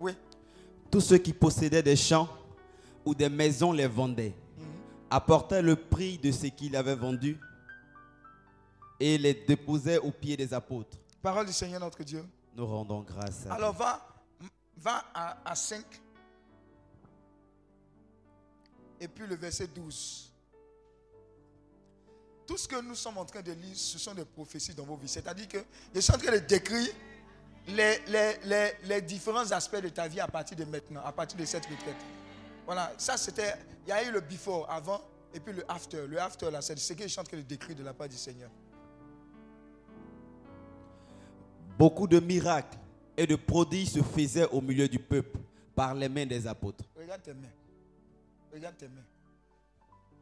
[0.01, 0.17] Oui.
[0.91, 2.29] Tous ceux qui possédaient des champs
[3.05, 4.35] ou des maisons les vendaient,
[5.11, 7.39] apportaient le prix de ce qu'ils avaient vendu
[8.99, 10.97] et les déposaient aux pieds des apôtres.
[11.23, 12.25] Parole du Seigneur notre Dieu.
[12.55, 14.01] Nous rendons grâce à Alors va,
[14.77, 15.85] va à, à 5.
[19.01, 20.28] Et puis le verset 12.
[22.49, 24.97] Tout ce que nous sommes en train de lire, ce sont des prophéties dans vos
[24.97, 25.07] vies.
[25.07, 25.59] C'est-à-dire que
[25.95, 26.89] je suis en train de décrire
[27.67, 31.39] les, les, les, les différents aspects de ta vie à partir de maintenant, à partir
[31.39, 31.99] de cette retraite.
[32.65, 33.55] Voilà, ça c'était,
[33.87, 35.03] il y a eu le before, avant,
[35.35, 36.07] et puis le after.
[36.07, 38.09] Le after, là, c'est ce que je suis en train de décrire de la part
[38.09, 38.51] du Seigneur.
[41.79, 42.79] Beaucoup de miracles
[43.15, 45.39] et de prodiges se faisaient au milieu du peuple
[45.75, 46.85] par les mains des apôtres.
[46.97, 47.53] Regarde tes mains.
[48.51, 49.05] Regarde tes mains.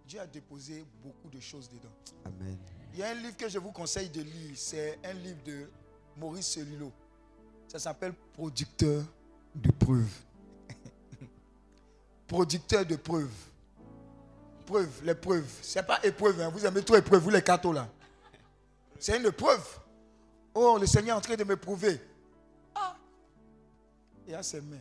[0.06, 1.92] Dieu a déposé beaucoup de choses dedans.
[2.24, 2.56] Amen.
[2.92, 4.52] Il y a un livre que je vous conseille de lire.
[4.56, 5.68] C'est un livre de
[6.16, 6.92] Maurice Cellulo.
[7.68, 9.04] Ça s'appelle Producteur
[9.54, 10.20] de preuves.
[12.28, 13.34] Producteur de preuves.
[14.64, 15.48] Preuves, les preuves.
[15.62, 16.40] C'est pas épreuve.
[16.40, 16.48] hein.
[16.50, 17.88] Vous aimez trop épreuve, vous les cathos là.
[18.98, 19.64] C'est une preuve.
[20.54, 22.00] Oh, le Seigneur est en train de me prouver.
[22.74, 22.96] Ah.
[24.26, 24.76] Il a ses mains.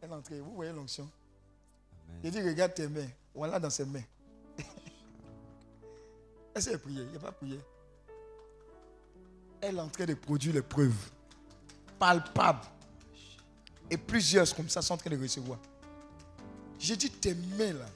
[0.00, 0.40] Elle est entrée.
[0.40, 1.08] Vous voyez l'onction?
[2.22, 3.08] Il dit, regarde tes mains.
[3.34, 4.02] Voilà dans ses mains.
[6.58, 7.02] Est-ce qu'il a prié?
[7.06, 7.60] Il n'a pas prié.
[9.60, 11.10] elle est en train de produire les preuves
[12.00, 12.66] palpables.
[13.88, 15.58] Et plusieurs comme ça sont en train de recevoir.
[16.78, 17.86] J'ai dit, tes mains là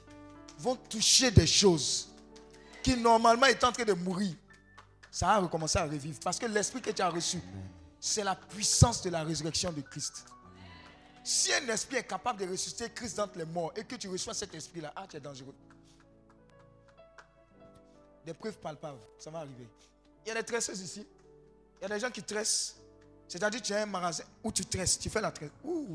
[0.57, 2.07] vont toucher des choses
[2.81, 4.33] qui normalement étaient en train de mourir.
[5.11, 6.19] Ça va recommencer à revivre.
[6.23, 7.39] Parce que l'esprit que tu as reçu,
[7.99, 10.25] c'est la puissance de la résurrection de Christ.
[11.21, 14.33] Si un esprit est capable de ressusciter Christ d'entre les morts et que tu reçois
[14.33, 15.55] cet esprit-là, ah, tu es dangereux.
[18.25, 19.67] Des preuves palpables, ça va arriver.
[20.25, 21.05] Il y a des tresseuses ici.
[21.79, 22.77] Il y a des gens qui tressent.
[23.27, 25.51] C'est-à-dire, tu as un magasin où tu tresses, tu fais la tresse.
[25.63, 25.85] Ouh.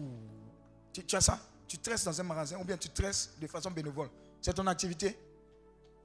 [0.93, 3.71] Tu, tu as ça Tu tresses dans un magasin ou bien tu tresses de façon
[3.71, 4.09] bénévole.
[4.41, 5.19] C'est ton activité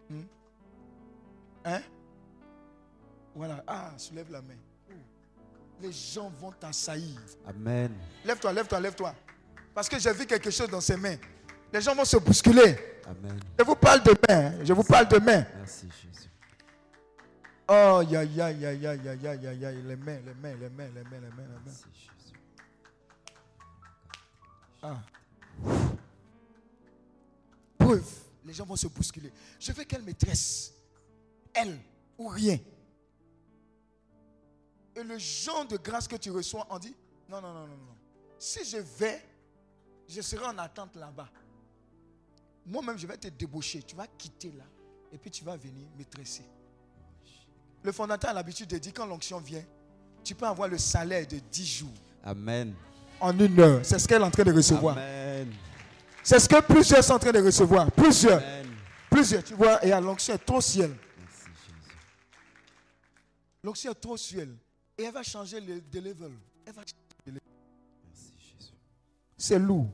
[0.09, 0.23] Hmm?
[1.65, 1.81] Hein?
[3.33, 3.63] Voilà.
[3.65, 4.57] Ah, soulève la main.
[5.81, 7.19] Les gens vont t'assaillir.
[7.47, 7.93] Amen.
[8.23, 9.15] Lève-toi, lève-toi, lève-toi.
[9.73, 11.17] Parce que j'ai vu quelque chose dans ses mains.
[11.73, 12.77] Les gens vont se bousculer.
[13.05, 13.39] Amen.
[13.57, 14.45] Je vous parle de main.
[14.45, 14.63] hein.
[14.63, 15.43] Je vous parle de main.
[15.57, 16.29] Merci Jésus.
[17.67, 20.87] Oh, ya, ya, ya, ya, ya, ya, ya, ya, les mains, les mains, les mains,
[20.93, 21.77] les mains, les mains, les mains.
[24.83, 25.01] Ah.
[27.77, 28.11] Preuve,
[28.45, 29.31] les gens vont se bousculer.
[29.59, 30.73] Je veux qu'elle me tresse.
[31.53, 31.79] Elle
[32.17, 32.59] ou rien.
[34.95, 36.95] Et le genre de grâce que tu reçois, on dit,
[37.29, 37.97] non, non, non, non, non.
[38.37, 39.25] Si je vais,
[40.07, 41.29] je serai en attente là-bas.
[42.65, 43.81] Moi-même, je vais te débaucher.
[43.83, 44.63] Tu vas quitter là.
[45.11, 46.43] Et puis tu vas venir me tresser.
[47.83, 49.63] Le fondateur a l'habitude de dire, quand l'onction vient,
[50.23, 51.89] tu peux avoir le salaire de 10 jours
[52.23, 52.73] Amen.
[53.19, 53.85] en une heure.
[53.85, 54.97] C'est ce qu'elle est en train de recevoir.
[54.97, 55.51] Amen.
[56.23, 57.91] C'est ce que plusieurs sont en train de recevoir.
[57.91, 58.37] Plusieurs.
[58.41, 58.67] Amen.
[59.09, 59.43] Plusieurs.
[59.43, 60.95] Tu vois, et à l'onction est trop ciel.
[61.19, 61.93] Merci Jésus.
[63.63, 64.55] L'onction est trop ciel.
[64.97, 66.31] Et elle va changer le de level.
[66.65, 66.83] Elle va-
[67.25, 68.71] Merci Jésus.
[69.37, 69.89] C'est lourd.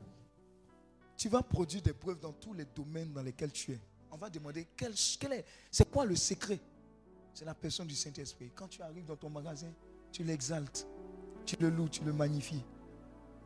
[1.20, 3.80] Tu vas produire des preuves dans tous les domaines dans lesquels tu es.
[4.10, 4.94] On va demander quel,
[5.34, 6.58] est, c'est quoi le secret?
[7.34, 8.50] C'est la personne du Saint-Esprit.
[8.54, 9.70] Quand tu arrives dans ton magasin,
[10.10, 10.86] tu l'exaltes,
[11.44, 12.64] tu le loues, tu le magnifies.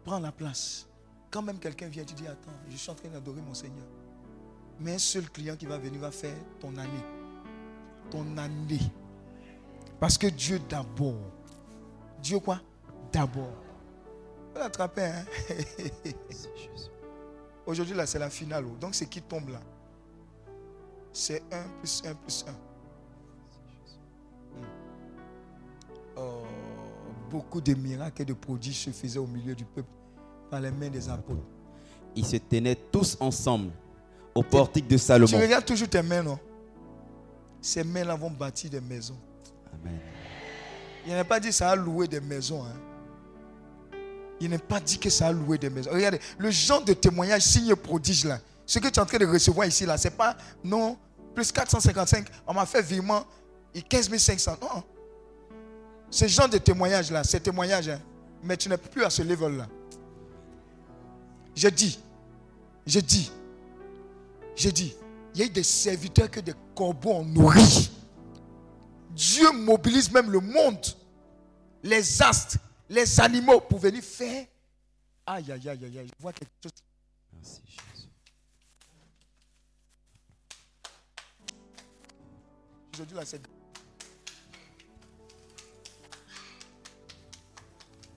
[0.04, 0.86] Prends la place.
[1.32, 3.88] Quand même quelqu'un vient, tu dis Attends, je suis en train d'adorer mon Seigneur.
[4.78, 7.04] Mais un seul client qui va venir va faire ton année.
[8.08, 8.92] Ton année.
[9.98, 11.18] Parce que Dieu d'abord.
[12.22, 12.60] Dieu quoi?
[13.10, 13.64] D'abord.
[14.52, 15.24] Vous l'attrapez, hein?
[17.66, 18.64] Aujourd'hui, là, c'est la finale.
[18.66, 18.76] oh.
[18.80, 19.60] Donc, c'est qui tombe là?
[21.12, 22.52] C'est 1 plus 1 plus 1.
[26.16, 26.42] Oh,
[27.30, 29.88] beaucoup de miracles et de prodiges se faisaient au milieu du peuple
[30.50, 31.40] par les mains des apôtres.
[32.14, 33.70] Ils se tenaient tous ensemble
[34.34, 35.38] au portique de Tu Salomon.
[35.38, 36.38] regardes toujours tes mains, non?
[37.60, 39.18] Ces mains-là vont bâtir des maisons.
[39.72, 39.98] Amen.
[41.06, 42.62] Il n'a pas dit ça a loué des maisons.
[42.64, 42.76] hein.
[44.40, 45.90] Il n'a pas dit que ça a loué des maisons.
[45.92, 49.26] Regardez, le genre de témoignage signe prodige là, ce que tu es en train de
[49.26, 50.96] recevoir ici là, c'est pas non,
[51.34, 53.24] plus 455, on m'a fait virement
[53.74, 54.56] et 15 500.
[54.60, 54.82] Non.
[56.10, 58.00] Ce genre de témoignage là, ces témoignages, hein,
[58.42, 59.68] mais tu n'es plus à ce level là.
[61.54, 61.98] J'ai dit,
[62.86, 63.30] j'ai dit,
[64.56, 64.94] j'ai dit,
[65.34, 67.90] il y a eu des serviteurs que des corbeaux ont nourri.
[69.10, 70.84] Dieu mobilise même le monde,
[71.82, 72.58] les astres,
[72.88, 74.46] les animaux pour venir faire.
[75.26, 76.08] Aïe, aïe, aïe, aïe, aïe.
[76.08, 76.72] Je vois quelque chose.
[77.32, 78.08] Merci Jésus.
[82.92, 83.40] Aujourd'hui, là, c'est.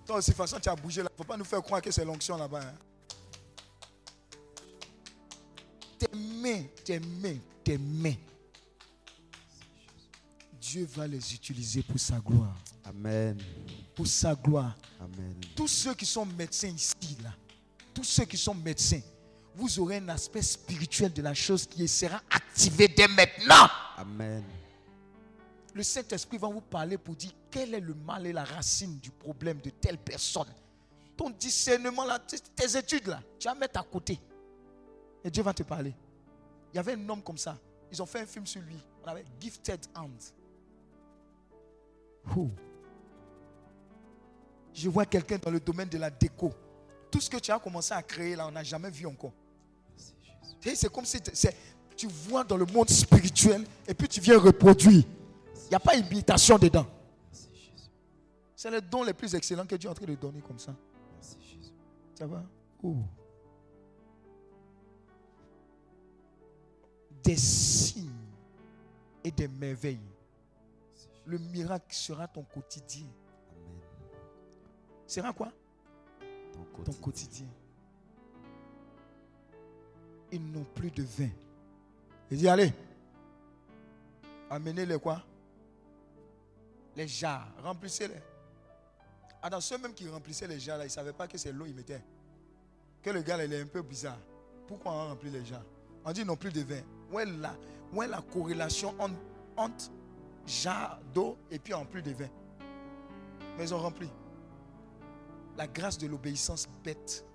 [0.05, 1.09] Toi aussi, façon, tu as bougé là.
[1.09, 2.61] Il ne faut pas nous faire croire que c'est l'onction là-bas.
[2.61, 2.75] hein.
[5.99, 8.13] Tes mains, tes mains, tes mains.
[10.61, 12.55] Dieu va les utiliser pour sa gloire.
[12.85, 13.37] Amen.
[13.97, 14.77] Pour sa gloire.
[15.01, 15.35] Amen.
[15.55, 17.31] Tous ceux qui sont médecins ici, là,
[17.93, 19.01] tous ceux qui sont médecins,
[19.55, 23.67] vous aurez un aspect spirituel de la chose qui sera activé dès maintenant.
[23.97, 24.43] Amen.
[25.73, 29.09] Le Saint-Esprit va vous parler pour dire quel est le mal et la racine du
[29.11, 30.47] problème de telle personne.
[31.15, 34.19] Ton discernement, là, tes- études, là, tu vas mettre à côté.
[35.23, 35.93] Et Dieu va te parler.
[36.71, 37.57] Il y avait un homme comme ça.
[37.91, 38.77] Ils ont fait un film sur lui.
[39.03, 40.21] On avait Gifted Hand.
[42.35, 42.51] Ouh.
[44.77, 46.53] Je vois quelqu'un dans le domaine de la déco.
[47.09, 49.33] Tout ce que tu as commencé à créer là, on n'a jamais vu encore.
[50.61, 51.19] C'est comme si
[51.95, 55.03] tu vois dans le monde spirituel et puis tu viens reproduire.
[55.63, 56.85] Il n'y a pas imitation dedans.
[58.55, 60.75] C'est le don les plus excellents que Dieu est en train de donner comme ça.
[62.13, 62.43] Ça va?
[62.83, 62.97] Oh.
[67.23, 68.11] Des signes
[69.23, 69.97] et des merveilles.
[71.25, 73.07] Le miracle sera ton quotidien.
[75.07, 75.51] Sera quoi?
[76.53, 77.47] Ton Ton quotidien.
[80.31, 81.29] Ils n'ont plus de vin.
[82.29, 82.73] Il dit, allez,
[84.49, 85.23] amenez-les quoi?
[86.95, 88.21] Les jarres, remplissez-les.
[89.41, 91.65] Attends, ceux même qui remplissaient les jarres, là, ils ne savaient pas que c'est l'eau
[91.65, 92.03] qu'ils mettaient.
[93.01, 94.19] Que le gars, il est un peu bizarre.
[94.67, 95.63] Pourquoi on remplit les jarres?
[96.03, 96.81] On dit non plus de vin.
[97.11, 97.55] Où est la,
[97.93, 99.15] où est la corrélation entre,
[99.55, 99.89] entre
[101.13, 102.29] d'eau et puis en plus de vin
[103.57, 104.09] Mais ils ont rempli.
[105.57, 107.25] La grâce de l'obéissance bête.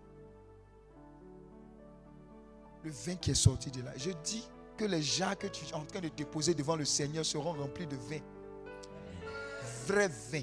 [2.84, 3.92] Le vin qui est sorti de là.
[3.96, 7.24] Je dis que les jarres que tu es en train de déposer devant le Seigneur
[7.24, 8.20] seront remplis de vin.
[9.86, 10.42] Vrai vin.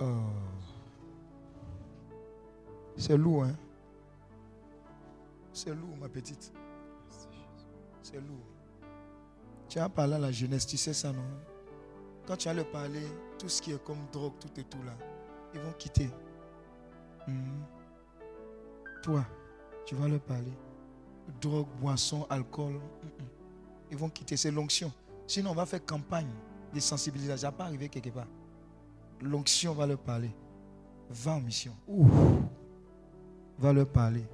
[0.00, 0.04] Oh.
[2.96, 3.56] C'est lourd, hein?
[5.52, 6.52] C'est lourd, ma petite.
[8.02, 8.46] C'est lourd.
[9.68, 11.24] Tu as parlé à la jeunesse, tu sais ça, non?
[12.26, 13.06] Quand tu as leur parler,
[13.38, 14.92] tout ce qui est comme drogue, tout et tout là,
[15.54, 16.10] ils vont quitter.
[17.28, 17.62] Mhm.
[19.02, 19.24] Toi,
[19.84, 20.52] tu vas leur parler.
[21.40, 23.26] Drogue, boisson, alcool, mhm.
[23.90, 24.36] ils vont quitter.
[24.36, 24.92] C'est l'onction.
[25.26, 26.30] Sinon, on va faire campagne
[26.74, 27.40] de sensibilisation.
[27.42, 28.26] Ça va pas arriver quelque part.
[29.22, 30.30] L'onction va leur parler.
[31.08, 31.72] Va en mission.
[31.86, 32.08] Ouh.
[33.58, 34.24] Va leur parler.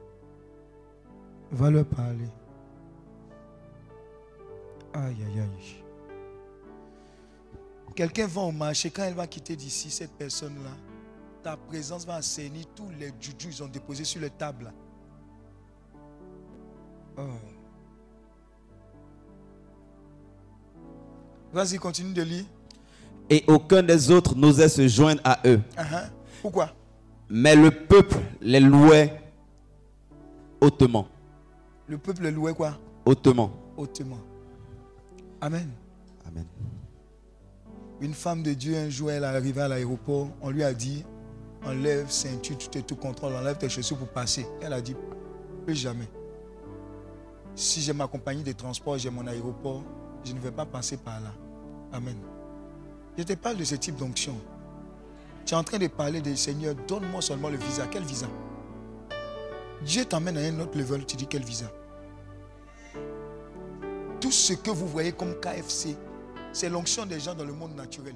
[1.50, 2.28] Va leur parler.
[4.94, 5.81] Aïe, aïe, aïe.
[7.94, 10.70] Quelqu'un va au marché, quand elle va quitter d'ici, cette personne-là,
[11.42, 14.72] ta présence va assainir tous les jujus qu'ils ont déposés sur les tables.
[17.16, 17.22] Oh.
[21.52, 22.44] Vas-y, continue de lire.
[23.28, 25.60] Et aucun des autres n'osait se joindre à eux.
[25.76, 26.10] Uh-huh.
[26.40, 26.72] Pourquoi?
[27.28, 29.20] Mais le peuple les louait
[30.60, 31.08] hautement.
[31.86, 32.78] Le peuple louait quoi?
[33.04, 33.52] Hautement.
[33.76, 34.18] Hautement.
[35.40, 35.70] Amen.
[36.26, 36.46] Amen.
[38.02, 40.28] Une femme de Dieu, un jour, elle est arrivée à l'aéroport.
[40.40, 41.04] On lui a dit
[41.64, 44.44] enlève ceinture, tout est tout contrôle, enlève tes chaussures pour passer.
[44.60, 44.96] Elle a dit
[45.64, 46.08] plus jamais.
[47.54, 49.84] Si j'ai ma compagnie de transport, j'ai mon aéroport,
[50.24, 51.30] je ne vais pas passer par là.
[51.92, 52.16] Amen.
[53.16, 54.34] Je te parle de ce type d'onction.
[55.46, 57.86] Tu es en train de parler de Seigneur, donne-moi seulement le visa.
[57.88, 58.26] Quel visa?
[59.84, 61.70] Dieu t'emmène à un autre level, tu dis quel visa?
[64.20, 65.96] Tout ce que vous voyez comme KFC,
[66.52, 68.14] c'est l'onction des gens dans le monde naturel.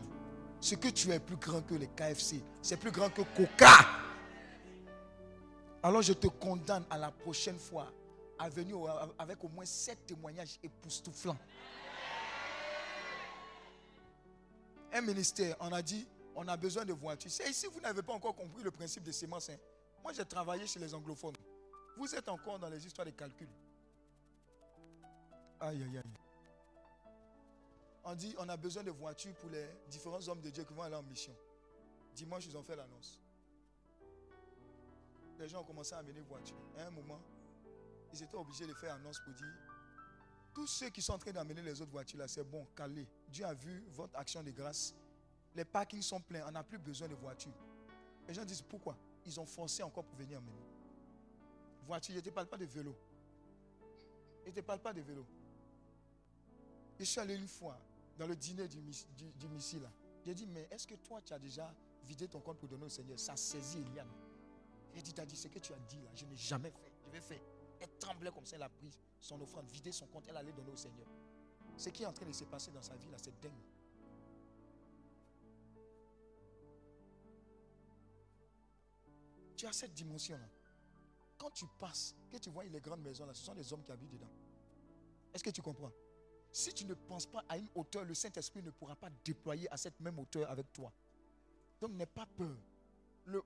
[0.60, 3.68] Ce que tu es plus grand que les KFC, c'est plus grand que Coca.
[5.82, 7.92] Alors je te condamne à la prochaine fois
[8.38, 8.76] à venir
[9.18, 11.38] avec au moins sept témoignages époustouflants.
[14.92, 17.30] Un ministère, on a dit, on a besoin de voitures.
[17.30, 19.50] C'est ici, vous n'avez pas encore compris le principe des semences.
[19.50, 19.56] hein.
[20.02, 21.34] Moi, j'ai travaillé chez les anglophones.
[21.96, 23.48] Vous êtes encore dans les histoires de calcul.
[25.60, 26.25] Aïe, aïe, aïe.
[28.08, 30.82] On dit, on a besoin de voitures pour les différents hommes de Dieu qui vont
[30.82, 31.34] aller en mission.
[32.14, 33.20] Dimanche, ils ont fait l'annonce.
[35.40, 36.56] Les gens ont commencé à amener voitures.
[36.78, 37.20] À un moment,
[38.12, 39.52] ils étaient obligés de faire annonce pour dire,
[40.54, 43.08] tous ceux qui sont en train d'amener les autres voitures là, c'est bon, calé.
[43.28, 44.94] Dieu a vu votre action de grâce.
[45.56, 47.58] Les parkings sont pleins, on n'a plus besoin de voitures.
[48.28, 48.96] Les gens disent pourquoi?
[49.26, 50.62] Ils ont foncé encore pour venir amener.
[51.84, 52.96] Voiture, je ne te parle pas de vélo.
[54.44, 55.26] Je ne te parle pas de vélo.
[57.00, 57.76] Je suis allé une fois
[58.18, 59.88] dans le dîner du, du, missile.
[60.24, 62.88] J'ai dit, mais est-ce que toi, tu as déjà vidé ton compte pour donner au
[62.88, 63.18] Seigneur?
[63.18, 64.08] Ça saisit Eliane.
[64.96, 66.92] A dit, t'as dit ce que tu as dit là, je n'ai jamais fait.
[67.04, 67.40] Je vais faire.
[67.80, 68.90] Elle tremblait comme ça, elle a pris
[69.20, 71.06] son offrande, vidé son compte, elle allait donner au Seigneur.
[71.76, 73.52] Ce qui est en train de se passer dans sa vie là, c'est dingue.
[79.56, 80.48] Tu as cette dimension là.
[81.36, 83.92] Quand tu passes, que tu vois les grandes maisons là, ce sont des hommes qui
[83.92, 84.30] habitent dedans.
[85.34, 85.92] Est-ce que tu comprends?
[86.56, 89.76] Si tu ne penses pas à une hauteur, le Saint-Esprit ne pourra pas déployer à
[89.76, 90.90] cette même hauteur avec toi.
[91.78, 92.56] Donc n'aie pas peur.
[93.26, 93.42] Le,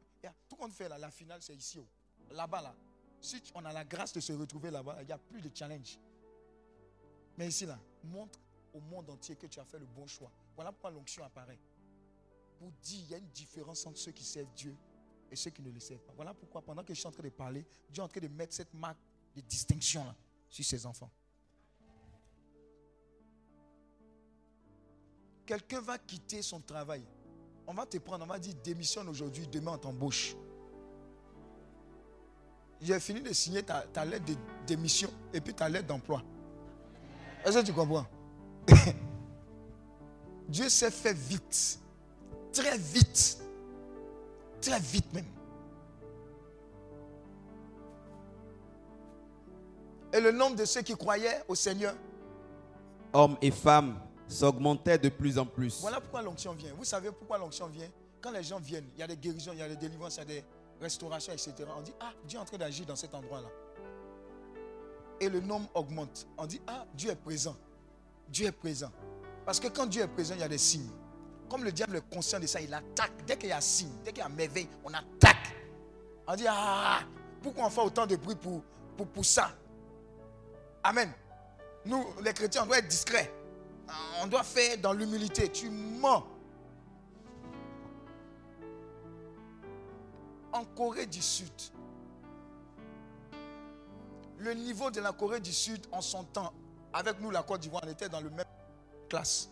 [0.49, 1.81] tout qu'on fait là, la finale, c'est ici.
[1.81, 1.89] oh.
[2.31, 2.77] Là-bas, là.
[3.21, 5.99] Si on a la grâce de se retrouver là-bas, il n'y a plus de challenge.
[7.37, 8.39] Mais ici, là, montre
[8.73, 10.31] au monde entier que tu as fait le bon choix.
[10.55, 11.59] Voilà pourquoi l'onction apparaît.
[12.61, 14.77] Pour dire, il y a une différence entre ceux qui servent Dieu
[15.33, 16.13] et ceux qui ne le servent pas.
[16.15, 18.29] Voilà pourquoi, pendant que je suis en train de parler, Dieu est en train de
[18.29, 19.01] mettre cette marque
[19.35, 20.15] de distinction là
[20.49, 21.11] sur ses enfants.
[25.51, 27.03] Quelqu'un va quitter son travail.
[27.67, 30.37] On va te prendre, on va dire démissionne aujourd'hui, demain on t'embauche.
[32.81, 34.35] J'ai fini de signer ta, ta lettre de
[34.65, 36.23] démission et puis ta lettre d'emploi.
[37.45, 38.07] Est-ce que tu comprends?
[40.49, 41.81] Dieu s'est fait vite.
[42.53, 43.39] Très vite.
[44.61, 45.27] Très vite même.
[50.13, 51.97] Et le nombre de ceux qui croyaient au Seigneur,
[53.13, 53.99] Hommes et femmes
[54.31, 55.81] s'augmentaient de plus en plus.
[55.81, 56.73] voilà pourquoi l'onction vient.
[56.77, 57.89] Vous savez pourquoi l'onction vient?
[58.21, 60.19] Quand les gens viennent, il y a des guérisons, il y a des délivrances, il
[60.19, 60.45] y a des
[60.81, 61.55] restaurations, etc.
[61.77, 63.49] On dit, ah, Dieu est en train d'agir dans cet endroit-là.
[65.21, 66.27] Et le nombre augmente.
[66.39, 67.57] On dit, ah, Dieu est présent.
[68.29, 68.91] Dieu est présent.
[69.45, 70.91] Parce que quand Dieu est présent, il y a des signes.
[71.49, 73.25] Comme le diable est conscient de ça, il attaque.
[73.27, 75.57] Dès qu'il y a signe, dès qu'il y a merveille, on attaque.
[76.27, 77.01] On dit, ah,
[77.43, 78.63] pourquoi on fait autant de bruit pour,
[78.97, 79.51] pour, pour ça?
[80.83, 81.11] Amen.
[81.85, 83.33] Nous, les chrétiens, on doit être discrets.
[84.23, 85.51] On doit faire dans l'humilité.
[85.51, 86.25] Tu mens.
[90.53, 91.53] En Corée du Sud,
[94.39, 96.53] le niveau de la Corée du Sud en son temps,
[96.93, 98.45] avec nous, la Côte d'Ivoire, on était dans le même
[99.09, 99.49] classe.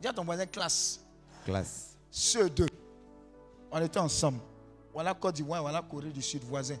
[0.00, 1.00] Dis à ton voisin classe.
[1.44, 1.96] Classe.
[2.10, 2.68] Ceux deux.
[3.72, 4.38] On était ensemble.
[4.92, 6.78] Voilà Côte d'Ivoire, voilà Corée du Sud, voisins.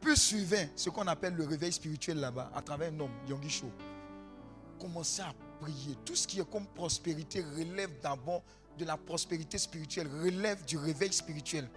[0.00, 3.66] Puis suivait ce qu'on appelle le réveil spirituel là-bas, à travers un homme, Yonggi Cho.
[4.80, 5.96] Commencez à prier.
[6.04, 8.42] Tout ce qui est comme prospérité relève d'abord
[8.78, 11.68] de la prospérité spirituelle, relève du réveil spirituel.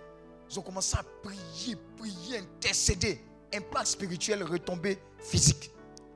[0.49, 3.22] Ils ont commencé à prier, prier, intercéder.
[3.54, 5.70] Impact spirituel, retombée physique.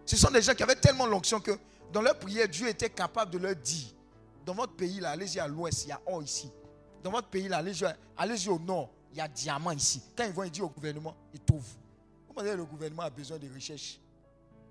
[0.05, 1.51] Ce sont des gens qui avaient tellement l'onction que
[1.91, 3.89] dans leur prière, Dieu était capable de leur dire
[4.47, 6.49] dans votre pays, là, allez-y à l'ouest, il y a or ici.
[7.03, 7.85] Dans votre pays, là, allez-y
[8.15, 10.01] allez-y au nord, il y a diamant ici.
[10.15, 11.75] Quand ils vont dire au gouvernement, ils trouvent.
[12.27, 13.99] Comment dire le gouvernement a besoin de recherche?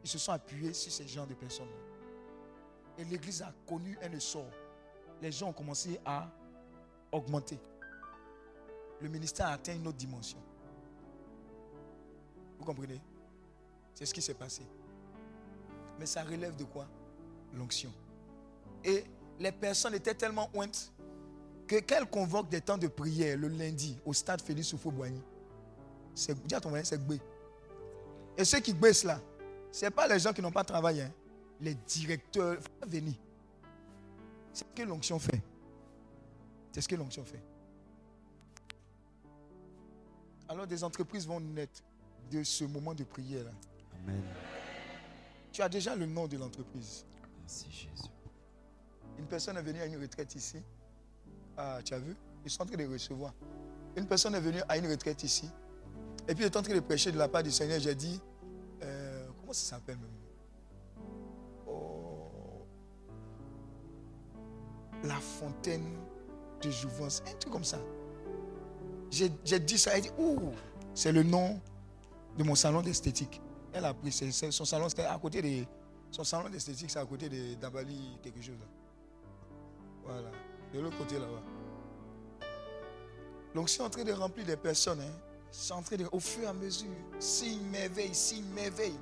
[0.02, 1.68] Ils se sont appuyés sur ces genres de personnes.
[2.98, 4.46] Et l'église a connu un essor.
[5.20, 6.28] Les gens ont commencé à
[7.12, 7.58] augmenter.
[9.00, 10.38] Le ministère a atteint une autre dimension.
[12.58, 13.00] Vous comprenez?
[13.94, 14.62] C'est ce qui s'est passé.
[15.98, 16.86] Mais ça relève de quoi?
[17.54, 17.92] L'onction.
[18.84, 19.04] Et
[19.38, 20.92] les personnes étaient tellement ointes
[21.66, 25.20] que qu'elles convoquent des temps de prière le lundi au stade Félix Soufou-Boigny,
[26.14, 26.34] c'est
[26.98, 27.20] c'est.
[28.36, 29.20] Et ceux qui baissent là,
[29.72, 31.02] ce n'est pas les gens qui n'ont pas travaillé.
[31.02, 31.12] hein.
[31.60, 33.14] Les directeurs, faut venir.
[34.52, 35.42] C'est ce que l'onction fait.
[36.72, 37.42] C'est ce que l'onction fait.
[40.48, 41.82] Alors des entreprises vont naître
[42.30, 43.50] de ce moment de prière là.
[43.94, 44.22] Amen.
[45.52, 47.04] Tu as déjà le nom de l'entreprise.
[47.40, 48.10] Merci Jésus.
[49.18, 50.62] Une personne est venue à une retraite ici.
[51.56, 52.14] Ah, tu as vu?
[52.44, 53.32] Ils sont en train de recevoir.
[53.96, 55.50] Une personne est venue à une retraite ici.
[56.28, 57.80] Et puis, est en train de prêcher de la part du Seigneur.
[57.80, 58.20] J'ai dit,
[58.82, 60.10] euh, comment ça s'appelle même
[65.06, 65.84] La fontaine
[66.62, 67.22] de jouvence.
[67.26, 67.78] Un truc comme ça.
[69.10, 69.96] J'ai dit ça.
[69.96, 70.52] Elle dit, ouh,
[70.94, 71.60] c'est le nom
[72.36, 73.40] de mon salon d'esthétique.
[73.72, 75.66] Elle a pris son salon, c'était à côté de.
[76.10, 78.56] Son salon d'esthétique, c'est à côté de d'Abali, quelque chose.
[78.58, 78.66] là.
[80.04, 80.30] Voilà.
[80.72, 81.42] De l'autre côté là-bas.
[83.54, 85.00] Donc, c'est en train de remplir des personnes.
[85.00, 85.12] Hein.
[85.50, 88.98] C'est en train de, au fur et à mesure, signe, merveille, signe, merveille.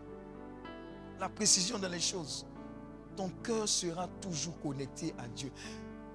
[1.19, 2.47] La précision dans les choses.
[3.17, 5.51] Ton cœur sera toujours connecté à Dieu.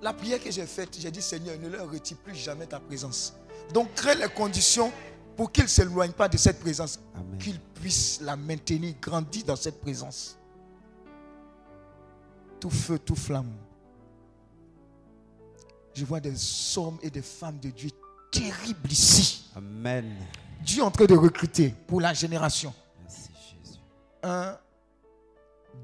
[0.02, 3.34] La prière que j'ai faite, j'ai dit Seigneur, ne leur retire plus jamais ta présence.
[3.74, 4.92] Donc, crée les conditions
[5.36, 7.00] pour qu'ils ne s'éloignent pas de cette présence.
[7.38, 10.38] Qu'ils puissent la maintenir, grandir dans cette présence.
[12.60, 13.52] Tout feu, tout flamme.
[15.94, 16.36] Je vois des
[16.78, 17.90] hommes et des femmes de Dieu
[18.32, 19.50] terribles ici.
[19.56, 20.16] Amen.
[20.62, 22.74] Dieu est en train de recruter pour la génération.
[23.02, 23.30] Merci
[23.64, 23.80] Jésus.
[24.24, 24.58] 1,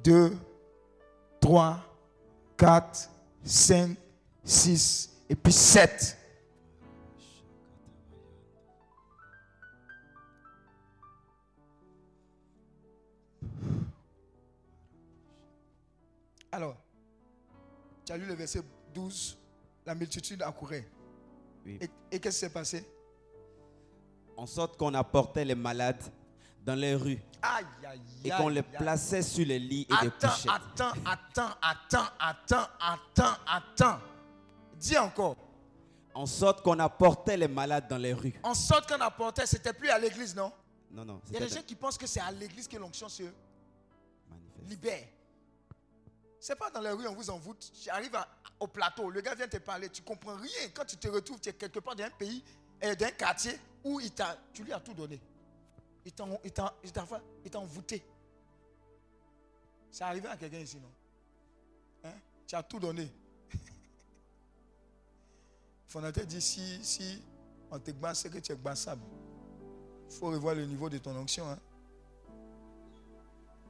[0.03, 0.37] 2,
[1.41, 1.79] 3,
[2.57, 3.09] 4,
[3.43, 3.97] 5,
[4.45, 6.17] 6 et puis 7.
[16.51, 16.77] Alors,
[18.05, 18.61] tu as lu le verset
[18.93, 19.37] 12.
[19.85, 20.87] La multitude accourait.
[21.65, 21.77] Oui.
[21.81, 22.87] Et, et qu'est-ce qui s'est passé?
[24.37, 26.01] En sorte qu'on apportait les malades
[26.65, 28.77] dans les rues Aïe, aïe, et qu'on les aïe.
[28.77, 30.51] plaçait sur les lits et Attends, couchettes.
[30.51, 33.99] attends, attends, attends, attends, attends, attends.
[34.79, 35.35] Dis encore.
[36.13, 38.39] En sorte qu'on apportait les malades dans les rues.
[38.43, 40.51] En sorte qu'on apportait, c'était plus à l'église, non?
[40.91, 43.09] Non, non, Il y a des gens qui pensent que c'est à l'église que l'onction
[43.09, 44.69] se manifeste.
[44.69, 45.07] libère.
[46.39, 47.69] C'est pas dans les rues, on vous envoûte.
[47.81, 48.27] Tu arrives à-
[48.59, 50.69] au plateau, le gars vient te parler, tu comprends rien.
[50.73, 52.41] Quand tu te retrouves, tu es quelque part dans un pays,
[52.83, 55.19] euh, dans un quartier où il t'a, tu lui as tout donné.
[56.05, 58.05] Il t'a, il t'a, il t'a, fait- il t'a envoûté.
[59.91, 60.91] C'est arrivé à quelqu'un ici, non?
[62.09, 62.13] Hein?
[62.47, 63.11] Tu as tout donné.
[65.87, 67.21] Fondateur dit si, si
[67.71, 69.01] on te basse, c'est que tu es bassable.
[70.09, 71.49] Il faut revoir le niveau de ton onction.
[71.49, 71.57] Hein?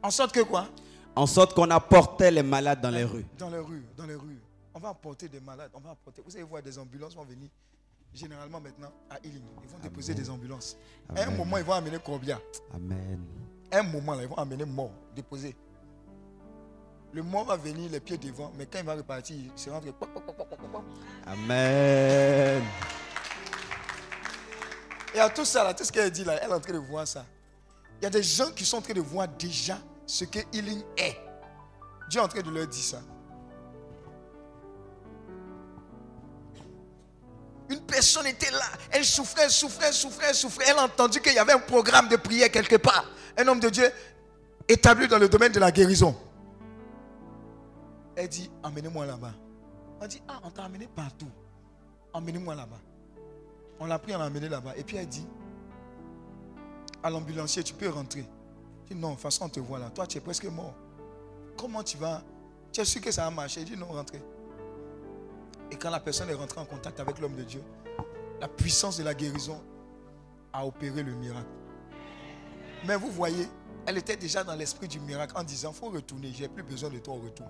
[0.03, 0.67] En sorte que quoi?
[1.15, 3.25] En sorte qu'on apportait les malades dans les rues.
[3.37, 4.41] Dans les rues, dans les rues.
[4.73, 6.21] On va apporter des malades, on va apporter.
[6.25, 7.49] Vous allez voir des ambulances vont venir.
[8.13, 10.77] Généralement maintenant à Healing, ils vont déposer des ambulances.
[11.15, 12.39] À un moment, ils vont amener combien
[12.73, 13.21] Amen.
[13.71, 15.55] À un moment, là, ils vont amener mort, déposer.
[17.15, 19.87] Le mort va venir les pieds devant, mais quand il va repartir, il se rentre.
[21.25, 22.61] Amen.
[25.13, 26.77] Et à tout ça, là, tout ce qu'elle dit là, elle est en train de
[26.77, 27.25] voir ça.
[28.01, 30.83] Il y a des gens qui sont en train de voir déjà ce que healing
[30.97, 31.15] est.
[32.09, 32.99] Dieu est en train de leur dire ça.
[37.69, 40.65] Une personne était là, elle souffrait, souffrait, souffrait, souffrait.
[40.67, 43.05] Elle a entendu qu'il y avait un programme de prière quelque part.
[43.37, 43.89] Un homme de Dieu
[44.67, 46.13] établi dans le domaine de la guérison.
[48.15, 49.33] Elle dit, emmenez-moi là-bas.
[50.01, 51.29] On dit, ah, on t'a amené partout.
[52.13, 52.79] Emmenez-moi là-bas.
[53.79, 54.75] On l'a pris, on l'a emmené là-bas.
[54.77, 55.27] Et puis elle dit,
[57.03, 58.25] à l'ambulancier, tu peux rentrer.
[58.85, 59.89] Je dis, non, de toute façon, on te voit là.
[59.89, 60.73] Toi, tu es presque mort.
[61.57, 62.21] Comment tu vas?
[62.71, 63.61] Tu es sûr que ça a marché?
[63.61, 64.21] Il dit, non, rentrez.
[65.71, 67.61] Et quand la personne est rentrée en contact avec l'homme de Dieu,
[68.39, 69.61] la puissance de la guérison
[70.53, 71.49] a opéré le miracle.
[72.85, 73.47] Mais vous voyez,
[73.85, 76.99] elle était déjà dans l'esprit du miracle en disant, faut retourner, j'ai plus besoin de
[76.99, 77.47] toi au retour.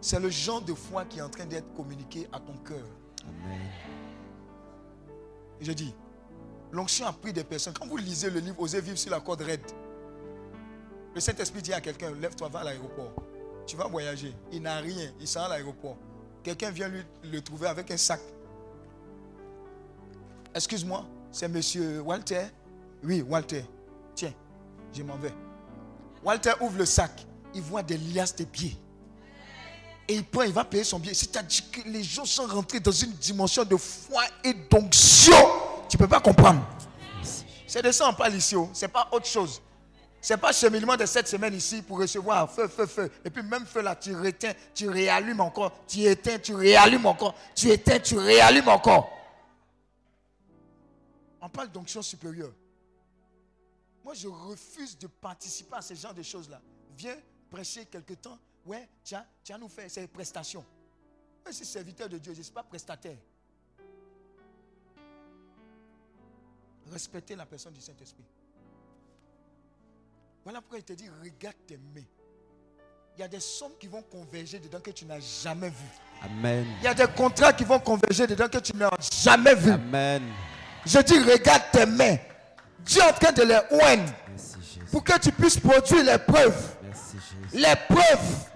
[0.00, 2.86] C'est le genre de foi qui est en train d'être communiqué à ton cœur.
[3.28, 3.60] Amen.
[5.60, 5.94] Je dis,
[6.72, 7.74] l'onction a pris des personnes.
[7.74, 9.60] Quand vous lisez le livre Osez vivre sur la corde raide,
[11.14, 13.12] le Saint-Esprit dit à quelqu'un, lève-toi, va à l'aéroport.
[13.66, 14.34] Tu vas voyager.
[14.52, 15.12] Il n'a rien.
[15.20, 15.96] Il sera à l'aéroport.
[16.42, 18.20] Quelqu'un vient lui le trouver avec un sac.
[20.54, 22.46] Excuse-moi, c'est monsieur Walter?
[23.04, 23.64] Oui, Walter.
[24.14, 24.32] Tiens,
[24.92, 25.32] je m'en vais.
[26.24, 27.26] Walter ouvre le sac.
[27.54, 28.76] Il voit des liasses de pieds.
[30.08, 31.14] Et il prend, il va payer son billet.
[31.14, 35.36] C'est-à-dire que les gens sont rentrés dans une dimension de foi et d'onction.
[35.88, 36.62] Tu ne peux pas comprendre.
[37.66, 38.56] C'est de ça on parle ici.
[38.72, 39.62] Ce n'est pas autre chose.
[40.20, 43.10] Ce n'est pas cheminement de cette semaine ici pour recevoir feu, feu, feu.
[43.24, 45.72] Et puis même feu là, tu réteins, tu réallumes encore.
[45.86, 47.34] Tu éteins, tu réallumes encore.
[47.54, 49.10] Tu éteins, tu réallumes encore.
[51.40, 52.52] On parle d'onction supérieure.
[54.04, 56.60] Moi, je refuse de participer à ce genre de choses-là.
[56.96, 57.16] Viens
[57.50, 58.38] prêcher quelque temps.
[58.66, 60.64] Ouais, tiens, tiens, nous faire ces prestations.
[61.42, 63.16] Moi, je suis serviteur de Dieu, je ne suis pas prestataire.
[66.92, 68.24] Respectez la personne du Saint-Esprit.
[70.44, 72.04] Voilà pourquoi il te dit, regarde tes mains.
[73.16, 75.86] Il y a des sommes qui vont converger dedans que tu n'as jamais vu.
[76.22, 76.66] Amen.
[76.80, 78.90] Il y a des contrats qui vont converger dedans que tu n'as
[79.22, 79.72] jamais vu.
[79.72, 80.22] Amen.
[80.86, 82.16] Je dis, regarde tes mains.
[82.80, 84.12] Dieu est en train de les oindre
[84.90, 86.76] pour que tu puisses produire les preuves.
[86.82, 87.16] Merci.
[87.52, 88.49] Les preuves.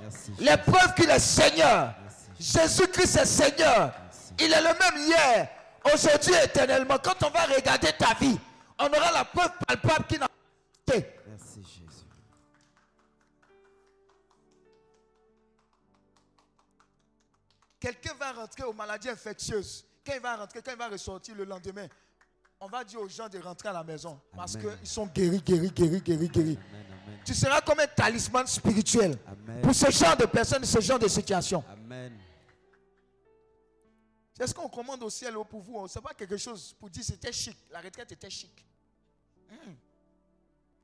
[0.66, 1.94] Preuves qu'il est Seigneur.
[2.38, 3.92] Jésus-Christ est Seigneur.
[4.38, 5.48] Il est le même hier,
[5.92, 6.98] aujourd'hui éternellement.
[7.02, 8.38] Quand on va regarder ta vie,
[8.78, 11.08] on aura la preuve palpable qu'il n'a pas été.
[11.28, 12.04] Merci Jésus.
[17.78, 19.84] Quelqu'un va rentrer aux maladies infectieuses.
[20.04, 21.86] Quand il va rentrer, quand il va ressortir le lendemain,
[22.60, 24.20] on va dire aux gens de rentrer à la maison.
[24.34, 26.58] Parce qu'ils sont guéris, guéris, guéris, guéris, guéris.
[26.70, 26.86] Amen.
[27.06, 27.18] Amen.
[27.24, 29.62] Tu seras comme un talisman spirituel Amen.
[29.62, 31.62] pour ce genre de personnes, ce genre de situation.
[31.68, 32.18] Amen.
[34.36, 35.86] C'est ce qu'on commande au ciel pour vous.
[35.86, 37.56] Ce n'est pas quelque chose pour dire c'était chic.
[37.70, 38.64] La retraite était chic.
[39.48, 39.74] Hmm.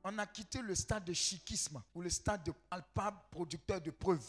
[0.03, 4.25] On a quitté le stade de chiquisme ou le stade de palpable producteur de preuves.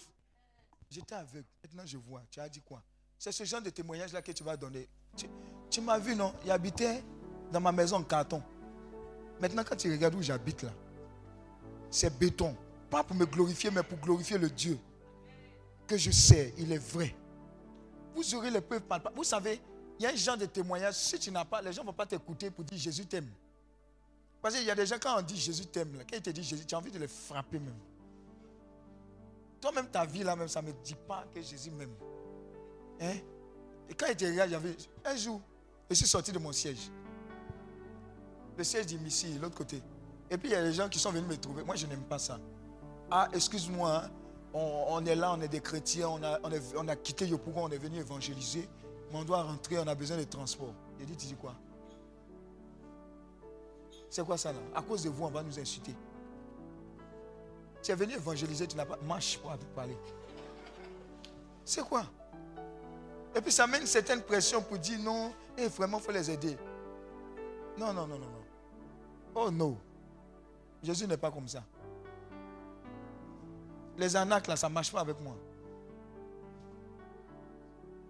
[0.91, 1.47] J'étais aveugle.
[1.63, 2.23] Maintenant, je vois.
[2.31, 2.83] Tu as dit quoi?
[3.19, 4.89] C'est ce genre de témoignage-là que tu vas donner.
[5.17, 5.27] Tu,
[5.71, 6.35] tu m'as vu, non?
[6.45, 7.03] Il habitait
[7.53, 8.43] dans ma maison en carton.
[9.41, 10.71] Maintenant, quand tu regardes où j'habite là,
[11.91, 12.57] c'est béton.
[12.91, 14.79] Pas pour me glorifier, mais pour glorifier le Dieu
[15.87, 17.15] que je sais, il est vrai.
[18.15, 19.17] Vous aurez les preuves palpables.
[19.17, 19.61] Vous savez,
[19.99, 20.95] il y a un genre de témoignage.
[20.95, 23.29] Si tu n'as pas, les gens ne vont pas t'écouter pour dire Jésus t'aime.
[24.41, 26.47] Parce qu'il y a des gens, quand on dit Jésus t'aime, quand ils te disent
[26.47, 27.79] Jésus, tu as envie de les frapper même.
[29.61, 31.95] Toi-même, ta vie là même, ça ne me dit pas que Jésus m'aime.
[33.01, 33.17] Hein?
[33.89, 34.61] Et quand il te regarde,
[35.05, 35.41] un jour,
[35.89, 36.91] je suis sorti de mon siège.
[38.57, 39.83] Le siège d'ici, l'autre côté.
[40.31, 41.63] Et puis il y a des gens qui sont venus me trouver.
[41.63, 42.39] Moi, je n'aime pas ça.
[43.11, 44.11] Ah, excuse-moi, hein.
[44.55, 46.39] on, est là, on est des chrétiens, on a,
[46.77, 48.69] on a quitté Yopougon, on est venu évangéliser,
[49.11, 50.73] mais on doit rentrer, on a besoin de transport.
[50.99, 51.55] J'ai dit, tu dis quoi?
[54.09, 54.59] C'est quoi ça là?
[54.75, 55.95] À cause de vous, on va nous insulter.
[57.83, 58.99] Tu es venu évangéliser, tu n'as pas.
[59.03, 59.97] Marche pour parler.
[61.65, 62.05] C'est quoi?
[63.35, 66.31] Et puis ça met une certaine pression pour dire non, et vraiment, il faut les
[66.31, 66.57] aider.
[67.79, 68.42] Non, non, non, non, non.
[69.35, 69.77] Oh non.
[70.83, 71.65] Jésus n'est pas comme ça.
[73.97, 75.37] Les arnaques là, ça ne marche pas avec moi.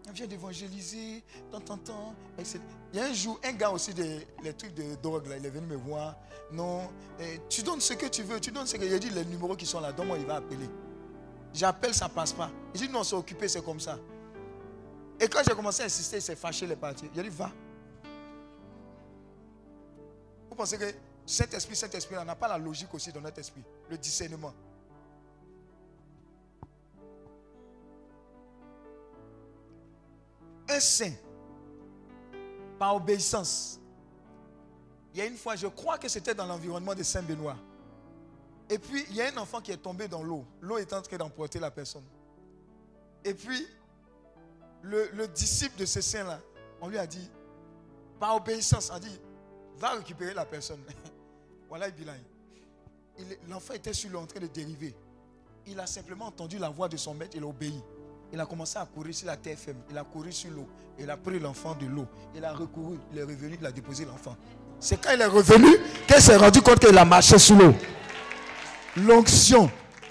[0.09, 2.61] On vient d'évangéliser, tant, tant, tant, etc.
[2.93, 5.47] Il y a un jour, un gars aussi, des, les trucs de drogue, là, il
[5.47, 6.17] est venu me voir.
[6.51, 8.85] Non, eh, tu donnes ce que tu veux, tu donnes ce que.
[8.85, 10.69] Il a dit les numéros qui sont là, donne-moi, il va appeler.
[11.55, 12.51] J'appelle, ça passe pas.
[12.75, 13.99] Il dit non, c'est occupé, c'est comme ça.
[15.21, 17.09] Et quand j'ai commencé à insister, il s'est fâché, les parties.
[17.15, 17.51] Il a dit va.
[20.51, 20.85] Vous pensez que
[21.27, 24.53] Saint-Esprit, Saint-Esprit, on n'a pas la logique aussi dans notre esprit, le discernement.
[30.69, 31.13] Un saint,
[32.79, 33.79] par obéissance.
[35.13, 37.57] Il y a une fois, je crois que c'était dans l'environnement de Saint-Benoît.
[38.71, 40.47] Et puis, il y a un enfant qui est tombé dans l'eau.
[40.61, 42.05] L'eau est en train d'emporter la personne.
[43.23, 43.67] Et puis,
[44.81, 46.41] le, le disciple de ce saint-là
[46.81, 47.31] On lui a dit,
[48.19, 49.21] par obéissance, on dit,
[49.77, 50.81] va récupérer la personne.
[51.73, 51.87] voilà,
[53.49, 54.95] L'enfant était sur l'eau en train de dériver.
[55.67, 57.83] Il a simplement entendu la voix de son maître, il a obéi.
[58.31, 59.79] Il a commencé à courir sur la terre ferme.
[59.89, 60.69] Il a couru sur l'eau.
[60.99, 62.07] Il a pris l'enfant de l'eau.
[62.35, 62.99] Il a recouru.
[63.11, 63.57] Il est revenu.
[63.59, 64.37] Il a déposé l'enfant.
[64.79, 67.73] C'est quand il est revenu qu'il s'est rendu compte qu'il a marché sur l'eau.
[68.95, 69.71] L'onction.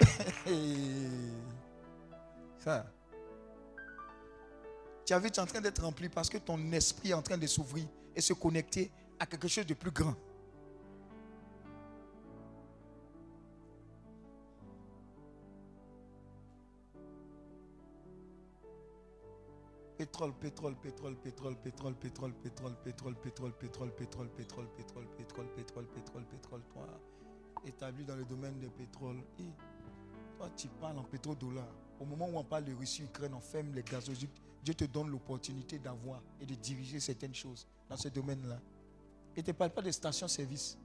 [2.58, 2.86] Ça.
[5.06, 7.22] Tu as vu, tu es en train d'être rempli parce que ton esprit est en
[7.22, 7.84] train de s'ouvrir
[8.16, 8.90] et se connecter
[9.20, 10.16] à quelque chose de plus grand.
[20.12, 25.86] Pétrole, pétrole, pétrole, pétrole, pétrole, pétrole, pétrole, pétrole, pétrole, pétrole, pétrole, pétrole, pétrole, pétrole, pétrole,
[25.86, 26.86] pétrole, pétrole, toi,
[27.64, 29.22] établi dans le domaine du pétrole.
[30.36, 31.66] Toi, tu parles en pétrodollar.
[31.98, 34.28] Au moment où on parle de Russie, Ukraine, on ferme les gazoducs.
[34.62, 38.60] Dieu te donne l'opportunité d'avoir et de diriger certaines choses dans ce domaine-là.
[39.34, 40.76] Et ne parle pas de station-service.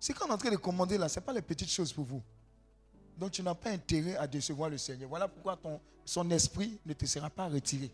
[0.00, 2.06] Ce qu'on est en train de commander là, ce n'est pas les petites choses pour
[2.06, 2.22] vous.
[3.16, 5.08] Donc tu n'as pas intérêt à décevoir le Seigneur.
[5.08, 7.90] Voilà pourquoi ton, son esprit ne te sera pas retiré.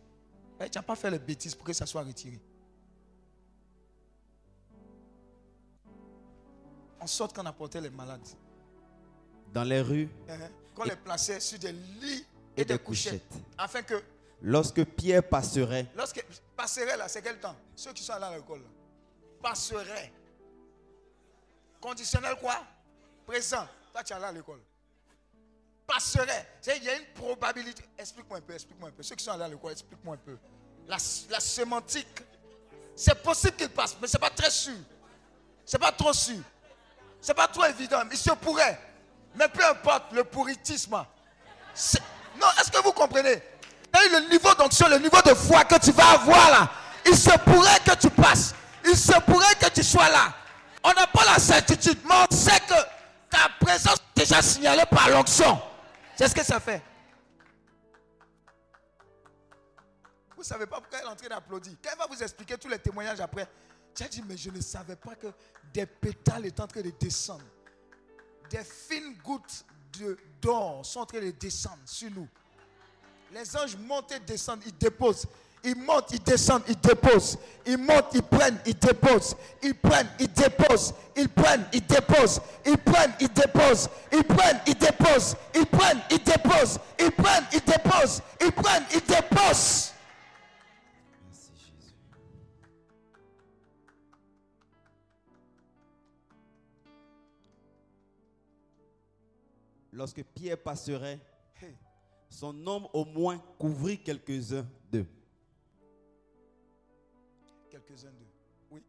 [0.60, 2.38] Eh, Tu n'as pas fait les bêtises pour que ça soit retiré.
[7.00, 8.26] En sorte qu'on apportait les malades.
[9.52, 10.38] Dans les rues Hein,
[10.74, 12.24] Qu'on les plaçait sur des lits
[12.56, 13.26] et et des des couchettes.
[13.28, 13.44] couchettes.
[13.58, 14.02] Afin que,
[14.42, 16.24] Lorsque Pierre passerait, lorsque
[16.56, 17.54] passerait là, c'est quel temps?
[17.76, 18.62] Ceux qui sont allés à l'école.
[19.42, 20.10] Passerait.
[21.78, 22.64] Conditionnel quoi?
[23.26, 23.66] Présent.
[23.92, 24.60] Toi, tu es allé à l'école.
[26.76, 27.82] Il y a une probabilité.
[27.98, 29.02] Explique-moi un peu, explique-moi un peu.
[29.02, 30.36] Ceux qui sont allés à l'école, explique-moi un peu.
[30.88, 30.96] La,
[31.30, 32.22] la sémantique.
[32.96, 34.74] C'est possible qu'il passe, mais ce n'est pas très sûr.
[35.64, 36.38] Ce n'est pas trop sûr.
[37.20, 38.02] Ce n'est pas trop évident.
[38.10, 38.78] Il se pourrait.
[39.34, 41.02] Mais peu importe le puritisme.
[41.74, 42.02] c'est-
[42.40, 43.42] Non, est-ce que vous comprenez?
[43.92, 46.70] Le niveau d'onction, le niveau de foi que tu vas avoir là,
[47.06, 48.54] il se pourrait que tu passes.
[48.84, 50.32] Il se pourrait que tu sois là.
[50.82, 52.74] On n'a pas la certitude, mais on sait que
[53.28, 55.60] ta présence est déjà signalée par l'onction.
[56.20, 56.82] C'est ce que ça fait?
[60.36, 61.72] Vous ne savez pas pourquoi elle est en train d'applaudir.
[61.82, 63.48] Quand elle va vous expliquer tous les témoignages après,
[63.94, 65.28] tu as dit, mais je ne savais pas que
[65.72, 67.46] des pétales étaient en train de descendre.
[68.50, 69.64] Des fines gouttes
[70.42, 72.28] d'or sont en train de descendre sur nous.
[73.32, 75.26] Les anges montent et descendent, ils déposent.
[75.62, 77.38] Ils montent, ils descendent, ils déposent.
[77.66, 79.36] Ils montent, ils prennent, ils déposent.
[79.62, 80.94] Ils prennent, ils déposent.
[81.16, 82.40] Ils prennent, ils déposent.
[82.64, 83.88] Ils prennent, ils déposent.
[84.10, 85.36] Ils prennent, ils déposent.
[85.54, 86.78] Ils prennent, ils déposent.
[86.98, 88.22] Ils prennent, ils déposent.
[88.40, 89.92] Ils prennent, ils déposent.
[91.26, 91.94] Merci Jésus.
[99.92, 101.20] Lorsque Pierre passerait,
[102.30, 105.06] son ombre au moins couvrit quelques-uns d'eux.
[107.90, 108.26] Quelques-uns d'eux.
[108.70, 108.82] Oui.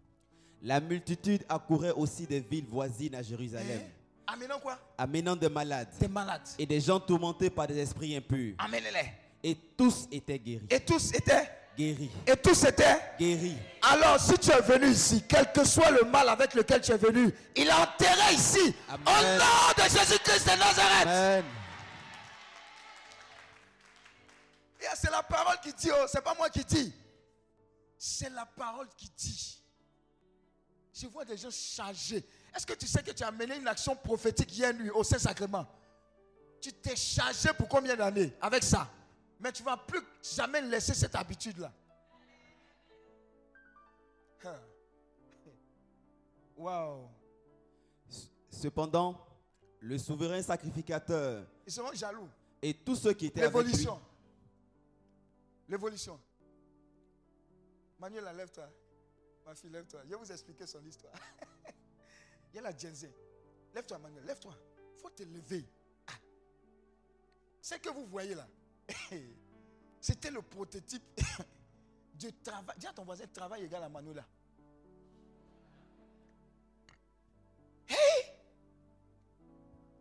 [0.61, 4.33] La multitude accourait aussi des villes voisines à Jérusalem, Hein?
[4.33, 4.77] Amenons quoi?
[4.97, 6.47] Amenant des malades Des malades.
[6.57, 8.53] et des gens tourmentés par des esprits impurs.
[8.59, 9.11] Amenez-les.
[9.43, 10.67] Et tous étaient guéris.
[10.69, 11.49] Et tous étaient.
[11.77, 12.11] Guéris.
[12.27, 12.97] Et tous étaient.
[13.19, 13.57] Guéris.
[13.81, 16.97] Alors, si tu es venu ici, quel que soit le mal avec lequel tu es
[16.97, 18.75] venu, il est enterré ici.
[18.87, 19.07] Amen.
[19.07, 21.07] Au nom de Jésus-Christ de Nazareth.
[21.07, 21.45] Amen.
[24.79, 26.93] Et C'est la parole qui dit, oh, c'est pas moi qui dis.
[28.03, 29.63] C'est la parole qui dit.
[30.91, 32.25] Je vois des gens chargés.
[32.55, 35.67] Est-ce que tu sais que tu as mené une action prophétique hier nuit au Saint-Sacrement?
[36.59, 38.89] Tu t'es chargé pour combien d'années avec ça?
[39.39, 40.01] Mais tu ne vas plus
[40.35, 41.71] jamais laisser cette habitude-là.
[46.57, 47.07] Waouh.
[48.49, 49.23] Cependant,
[49.79, 52.27] le souverain sacrificateur Ils seront jaloux.
[52.63, 54.01] et tous ceux qui étaient L'évolution.
[55.69, 56.19] L'évolution.
[58.01, 58.67] Manuel, lève-toi.
[59.45, 60.01] Ma fille, lève-toi.
[60.05, 61.13] Je vais vous expliquer son histoire.
[62.51, 63.07] Il y a la Genzi.
[63.75, 64.55] Lève-toi, Manuel, lève-toi.
[64.95, 65.63] Il faut te lever.
[66.07, 66.13] Ah.
[67.61, 68.47] Ce que vous voyez là,
[70.01, 71.03] c'était le prototype
[72.15, 72.75] du travail.
[72.79, 74.25] Dis à ton voisin, travail égal à Manuela.
[77.87, 78.33] Hey!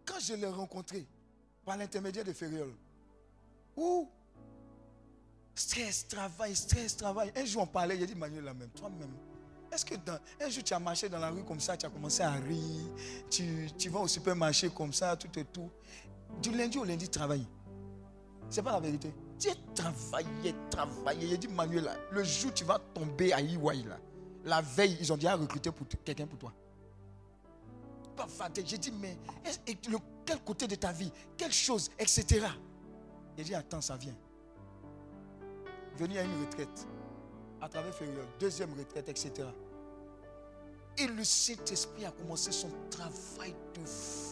[0.07, 1.07] Quand je l'ai rencontré,
[1.66, 2.74] par l'intermédiaire de Ferriol,
[3.76, 4.11] Ouh!
[5.55, 7.32] Stress, travail, stress, travail.
[7.36, 9.12] Un jour, on parlait, a dit, Manuel, là même, toi-même,
[9.72, 12.22] est-ce que un jour, tu as marché dans la rue comme ça, tu as commencé
[12.22, 12.88] à rire,
[13.30, 15.70] tu, tu vas au supermarché comme ça, tout et tout.
[16.42, 17.46] Du lundi au lundi, travailler.
[18.48, 19.14] C'est pas la vérité.
[19.38, 21.28] Tu travaillé, travaillé.
[21.28, 23.98] Il a dit, Manuel, là, le jour tu vas tomber à EY, là,
[24.44, 25.70] la veille, ils ont déjà recruté
[26.05, 26.53] quelqu'un pour toi.
[28.16, 28.66] Pas fatigué.
[28.70, 29.16] J'ai dit, mais
[30.26, 32.46] quel côté de ta vie, quelle chose, etc.
[33.38, 34.16] A dit, attends, ça vient.
[35.99, 36.86] Venu à une retraite,
[37.61, 39.49] à travers Fériol, deuxième retraite, etc.
[40.99, 44.30] Et le Saint-Esprit a commencé son travail de fou.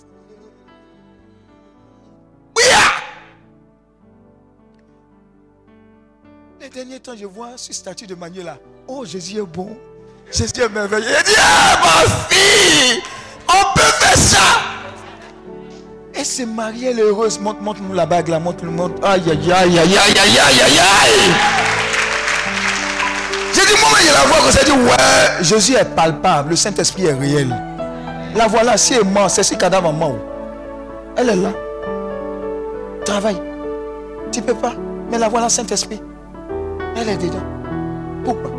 [6.61, 8.59] Les derniers temps, je vois ce statut de Manuel là.
[8.89, 9.79] Oh, Jésus est bon.
[10.31, 11.07] Jésus est merveilleux.
[11.09, 13.03] Il dit, ah, ma fille,
[16.19, 17.39] Elle s'est mariée, elle est heureuse.
[17.39, 18.95] Montre, montre-nous la bague là, montre-nous, montre.
[19.07, 21.33] Aïe, aïe, aïe, aïe, aïe, aïe, aïe, aïe, aïe.
[23.55, 27.07] J'ai dit, moi, il la voix comme ça, dit, ouais, Jésus est palpable, le Saint-Esprit
[27.07, 27.55] est réel.
[28.35, 30.17] La voilà, si elle est morte, c'est si cadavre mort.
[31.17, 31.51] Elle est là.
[33.05, 33.41] Travaille.
[34.33, 34.73] Tu peux pas.
[35.13, 36.03] Mais la voilà, Saint-Esprit.
[36.97, 37.47] Elle est dedans.
[38.25, 38.51] Pourquoi?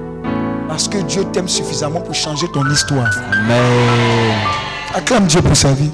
[0.70, 3.12] Parce que Dieu t'aime suffisamment pour changer ton histoire.
[3.34, 4.38] Amen.
[4.96, 5.92] Acclame Dieu pour sa vie.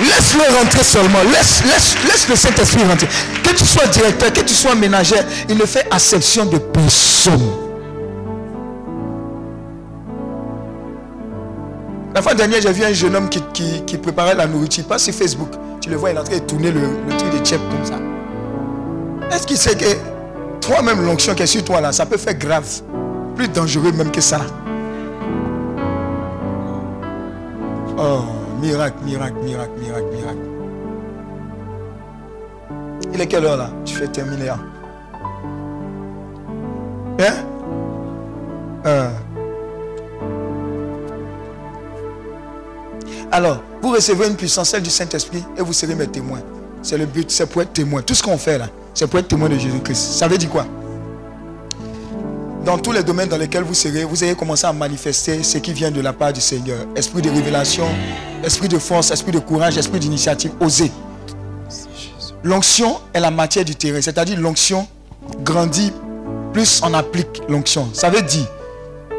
[0.00, 1.22] Laisse-le rentrer seulement.
[1.32, 3.08] Laisse, laisse, laisse le Saint-Esprit rentrer.
[3.42, 7.50] Que tu sois directeur, que tu sois ménagère, il ne fait acception de personne.
[12.14, 14.84] La fois dernière, j'ai vu un jeune homme qui, préparait la nourriture.
[14.84, 15.50] Pas sur Facebook.
[15.80, 17.84] Tu le vois, il est en train de tourner le, le truc de chef comme
[17.84, 17.98] ça.
[19.34, 19.84] Est-ce qu'il sait que
[20.60, 22.66] toi-même, l'onction qui est sur toi là, ça peut faire grave.
[23.36, 24.40] Plus dangereux même que ça?
[27.96, 30.38] Oh, miracle, miracle, miracle, miracle, miracle.
[33.12, 33.70] Il est quelle heure là?
[33.84, 34.50] Tu fais terminer.
[34.50, 34.60] Hein?
[37.20, 37.34] Hein?
[38.86, 39.10] Euh.
[43.30, 46.40] Alors, vous recevez une puissance, celle du Saint-Esprit, et vous serez mes témoins.
[46.82, 48.02] C'est le but, c'est pour être témoin.
[48.02, 49.98] Tout ce qu'on fait là, c'est pour être témoin de Jésus-Christ.
[49.98, 50.64] Ça veut dire quoi?
[52.68, 55.72] Dans tous les domaines dans lesquels vous serez, vous allez commencer à manifester ce qui
[55.72, 56.80] vient de la part du Seigneur.
[56.94, 57.86] Esprit de révélation,
[58.44, 60.50] esprit de force, esprit de courage, esprit d'initiative.
[60.60, 60.92] Osez.
[62.42, 64.86] L'onction est la matière du terrain, c'est-à-dire l'onction
[65.42, 65.94] grandit
[66.52, 67.88] plus on applique l'onction.
[67.94, 68.44] Ça veut dire,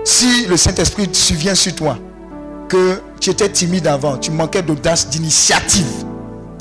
[0.04, 1.97] si le Saint-Esprit survient sur toi,
[2.68, 6.06] que tu étais timide avant, tu manquais d'audace, d'initiative,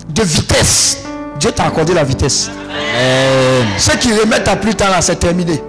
[0.09, 1.01] de vitesse,
[1.39, 2.49] Dieu t'a accordé la vitesse.
[2.49, 3.69] Amen.
[3.77, 5.63] Ceux qui remettent à plus tard, là, c'est terminé.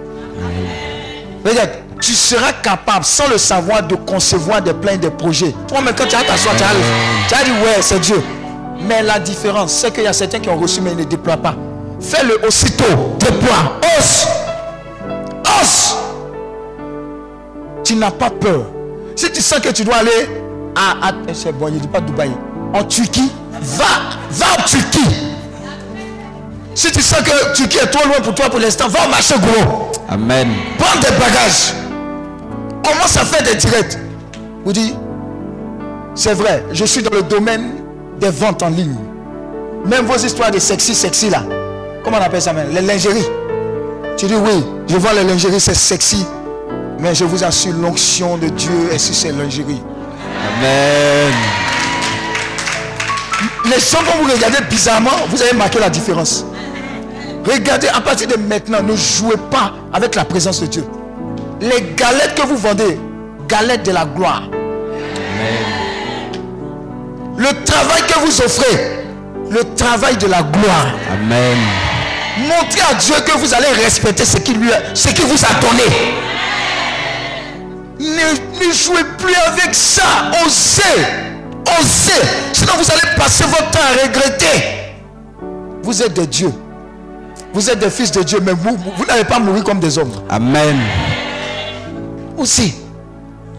[2.00, 5.54] Tu seras capable, sans le savoir, de concevoir des plans, des projets.
[5.68, 6.68] Toi-même, quand tu as t'asseoir, tu as,
[7.28, 8.22] tu as dit, ouais, c'est Dieu.
[8.88, 11.36] Mais la différence, c'est qu'il y a certains qui ont reçu, mais ils ne déploient
[11.36, 11.54] pas.
[12.00, 13.16] Fais-le aussitôt.
[13.18, 13.78] Déploie.
[13.98, 14.26] Ose.
[15.60, 15.96] Ose.
[17.84, 18.62] Tu n'as pas peur.
[19.16, 20.28] Si tu sens que tu dois aller
[20.74, 22.30] à, à- c'est bon, il ne dit pas Dubaï,
[22.72, 23.30] en Turquie,
[23.60, 23.84] va,
[24.30, 25.16] va en Turquie.
[26.80, 29.34] Si tu sens que Turquie est trop loin pour toi pour l'instant, va au marché
[29.34, 29.92] gros.
[30.08, 30.48] Amen.
[30.78, 31.74] Prends des bagages.
[32.82, 33.98] Commence à faire des directs.
[34.64, 34.94] Vous dites,
[36.14, 37.82] c'est vrai, je suis dans le domaine
[38.18, 38.96] des ventes en ligne.
[39.84, 41.42] Même vos histoires de sexy, sexy là.
[42.02, 43.28] Comment on appelle ça même Les lingeries.
[44.16, 46.24] Tu dis oui, je vois les lingeries, c'est sexy.
[46.98, 49.82] Mais je vous assure, l'onction de Dieu est sur ces lingeries.
[50.56, 51.34] Amen.
[53.66, 56.46] Les gens vont vous regarder bizarrement, vous allez marquer la différence.
[57.44, 60.84] Regardez, à partir de maintenant, ne jouez pas avec la présence de Dieu.
[61.60, 62.98] Les galettes que vous vendez,
[63.48, 64.42] galettes de la gloire.
[67.36, 69.04] Le travail que vous offrez,
[69.50, 70.86] le travail de la gloire.
[71.12, 71.56] Amen.
[72.46, 75.54] Montrez à Dieu que vous allez respecter ce qu'il lui a- ce qu'il vous a
[75.60, 75.84] donné.
[77.98, 80.30] Ne, ne jouez plus avec ça.
[80.44, 80.82] Osez.
[81.78, 82.22] Osez.
[82.52, 84.64] Sinon vous allez passer votre temps à regretter.
[85.82, 86.52] Vous êtes des dieux.
[87.52, 90.12] Vous êtes des fils de Dieu, mais vous, vous, n'allez pas mourir comme des hommes.
[90.28, 90.76] Amen.
[92.38, 92.74] Osez.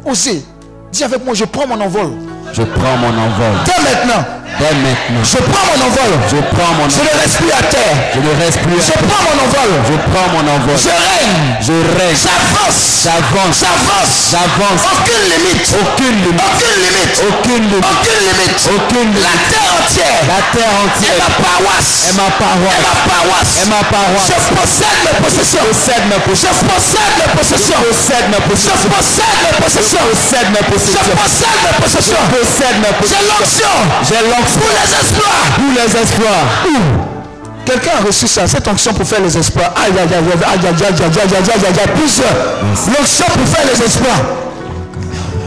[0.06, 0.46] Osez.
[0.92, 2.12] Dis avec moi, je prends mon envol.
[2.54, 3.54] Je prends mon envol.
[3.66, 4.26] Dès maintenant,
[4.60, 6.12] Dès maintenant, je prends mon envol.
[6.30, 7.10] je prends mon Je envol.
[7.10, 7.97] ne reste plus à terre.
[8.14, 8.78] Je ne reste plus.
[8.78, 9.72] Je à- prends mon envol.
[9.89, 10.76] Je prends mon envol.
[10.78, 11.47] Je règne.
[11.66, 12.14] Je règne.
[12.22, 12.82] J'avance.
[13.02, 13.58] J'avance.
[13.64, 14.14] J'avance.
[14.30, 14.82] J'avance.
[14.86, 15.66] Aucune limite.
[15.82, 16.45] Aucune limite.
[16.45, 17.18] Aucune limite.
[17.26, 17.89] Aucune limite.
[17.89, 18.62] Aucune limite.
[18.70, 19.49] Aucune La limite.
[19.49, 21.91] terre entière La terre entière ma paroisse.
[22.06, 22.86] est ma paroisse.
[22.86, 23.54] ma paroisse.
[23.58, 24.30] Est ma paroisse.
[24.30, 25.66] Je possède mes possessions.
[25.66, 27.82] Possède mes Je possède mes possessions.
[27.82, 28.86] Possède mes Je possessions.
[28.86, 30.06] possède mes possessions.
[30.06, 31.18] Possède mes Je possessions.
[31.18, 32.24] possède mes possessions.
[32.30, 33.34] Possède mes J'ai possessions.
[33.34, 33.76] l'onction
[34.06, 35.42] J'ai l'onction pour les exploits.
[35.56, 36.48] pour les espoirs.
[37.66, 39.72] Quelqu'un a reçu ça, cette onction pour faire les exploits.
[39.76, 42.36] Aïe, aïe, aïe, aïe, aïe, aïe, aïe, aïe, aïe, aïe, aïe, aïe, aïe, plusieurs.
[42.88, 44.22] L'onction pour faire les exploits.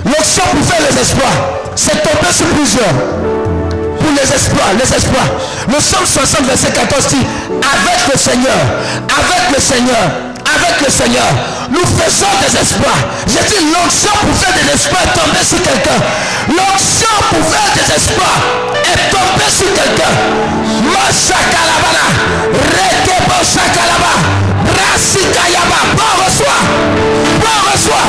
[0.05, 1.37] L'onction pour faire les exploits.
[1.75, 2.95] C'est tombé sur plusieurs.
[3.99, 5.29] Pour les exploits, les exploits.
[5.69, 8.63] Le psaume 60, verset 14 dit Avec le Seigneur,
[9.09, 10.34] avec le Seigneur,
[10.65, 11.29] avec le Seigneur,
[11.71, 13.01] nous faisons des exploits.
[13.27, 15.99] J'ai dit l'onction pour faire des exploits est tombée sur quelqu'un.
[16.49, 18.39] L'onction pour faire des exploits
[18.85, 20.13] est tombée sur quelqu'un.
[20.93, 22.07] Mashakalabana,
[22.53, 24.15] Rekebo Shakalaba,
[24.79, 26.61] Rasikayaba, bon reçoit,
[27.41, 28.07] bon reçoit,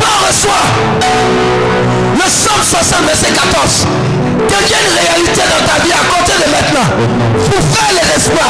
[0.00, 0.93] bon reçoit.
[2.24, 3.86] Le psaume 60, verset 14
[4.48, 6.88] devient réalité dans ta vie à compter de maintenant.
[7.50, 8.48] Pour faire les espoirs.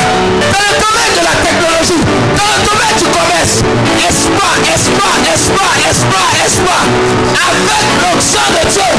[0.52, 2.02] Dans le domaine de la technologie,
[2.38, 3.66] dans le domaine du commerce.
[3.98, 6.82] Espoir, espoir, espoir, espoir, espoir.
[7.50, 8.90] Avec l'onction de Dieu.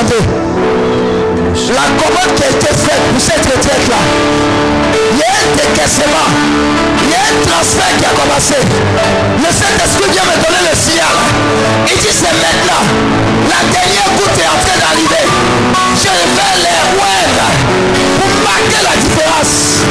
[0.00, 4.00] La commande qui a été faite pour cette retraite-là,
[5.12, 6.28] il y a un décaissement,
[7.04, 8.56] il y a un transfert qui a commencé.
[9.36, 11.12] Le Saint-Esprit vient me donner le signal?
[11.86, 12.84] Il dit c'est maintenant.
[13.44, 15.24] La dernière goutte est en train d'arriver.
[15.96, 17.46] Je vais les oindre
[18.16, 19.84] pour marquer la différence.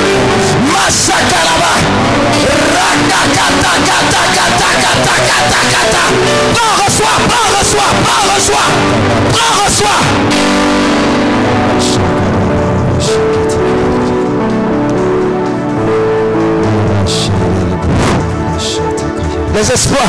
[6.55, 8.67] Prends, reçois, prends, reçois, prends, reçois,
[9.39, 9.99] prends, reçois.
[19.55, 19.99] Les espoirs.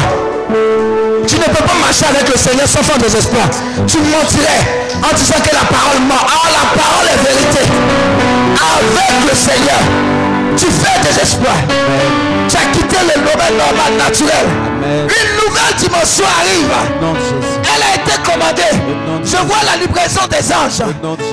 [1.26, 3.49] Tu ne peux pas marcher avec le Seigneur sans faire des espoirs.
[3.87, 6.14] Tu mentirais en disant que la parole ment.
[6.26, 7.64] Ah, la parole est vérité.
[8.61, 9.81] Avec le Seigneur,
[10.57, 11.62] tu fais des espoirs.
[12.49, 14.47] Tu as quitté le domaine normal, naturel.
[14.66, 15.09] Amen.
[15.09, 16.70] Une nouvelle dimension arrive.
[17.22, 17.59] Jésus.
[18.24, 18.62] Commandée.
[18.62, 20.82] de Je vois la livraison des anges.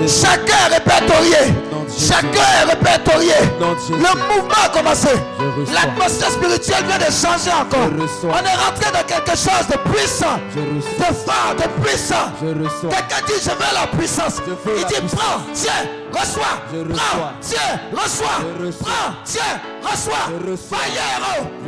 [0.08, 1.54] Chacun est répertorié.
[1.98, 3.34] Chacun est répertorié.
[3.90, 5.10] Le mouvement a commencé.
[5.74, 7.90] L'atmosphère spirituelle vient de changer encore.
[8.24, 12.32] On est rentré dans quelque chose de puissant, de fort, de puissant.
[12.40, 14.42] Quelqu'un dit je veux la puissance.
[14.78, 15.72] Il dit prends, tiens,
[16.12, 16.62] reçois.
[16.94, 18.40] Prends, tiens, reçois.
[18.82, 19.42] Prends, tiens,
[19.82, 20.28] reçois.
[20.46, 20.78] Reçois.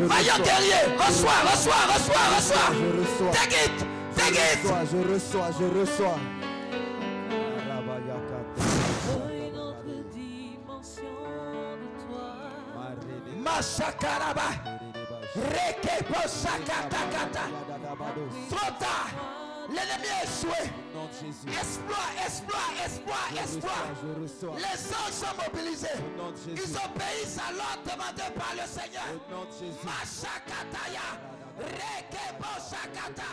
[0.08, 0.98] Vaillant héros, guerrier.
[0.98, 3.99] Reçois, reçois, reçois, reçois.
[4.20, 4.64] Take it, it.
[4.64, 6.20] reçois, je reçois, je reçois.
[13.44, 14.50] Masakaraba.
[16.28, 17.42] Sakatakata.
[18.50, 19.10] Trop tard.
[19.70, 20.72] L'ennemi est échoué.
[20.96, 21.60] Nom de Jésus.
[21.62, 23.74] Espoir, espoir, espoir, Je espoir.
[23.74, 24.56] reçois, je reçois.
[24.58, 26.00] Les anges sont mobilisés.
[26.48, 29.06] Ils obéissent à l'ordre demandé par le Seigneur.
[29.84, 31.08] Mashakataya.
[31.60, 33.30] Rekebo sakata.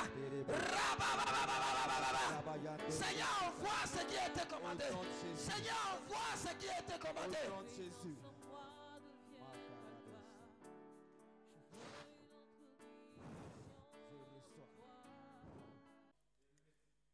[2.89, 4.85] Seigneur, envoie ce qui a été commandé.
[5.37, 5.99] Seigneur,
[6.37, 6.69] ce qui
[6.99, 7.39] commandé.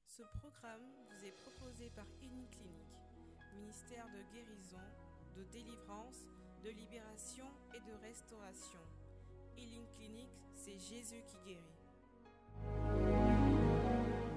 [0.06, 2.58] Ce programme vous est proposé par Clinique,
[3.54, 4.78] ministère de guérison,
[5.36, 6.26] de délivrance,
[6.62, 8.80] de libération et de restauration.
[9.56, 11.41] Healing Clinic, c'est Jésus qui.
[12.80, 14.31] うん。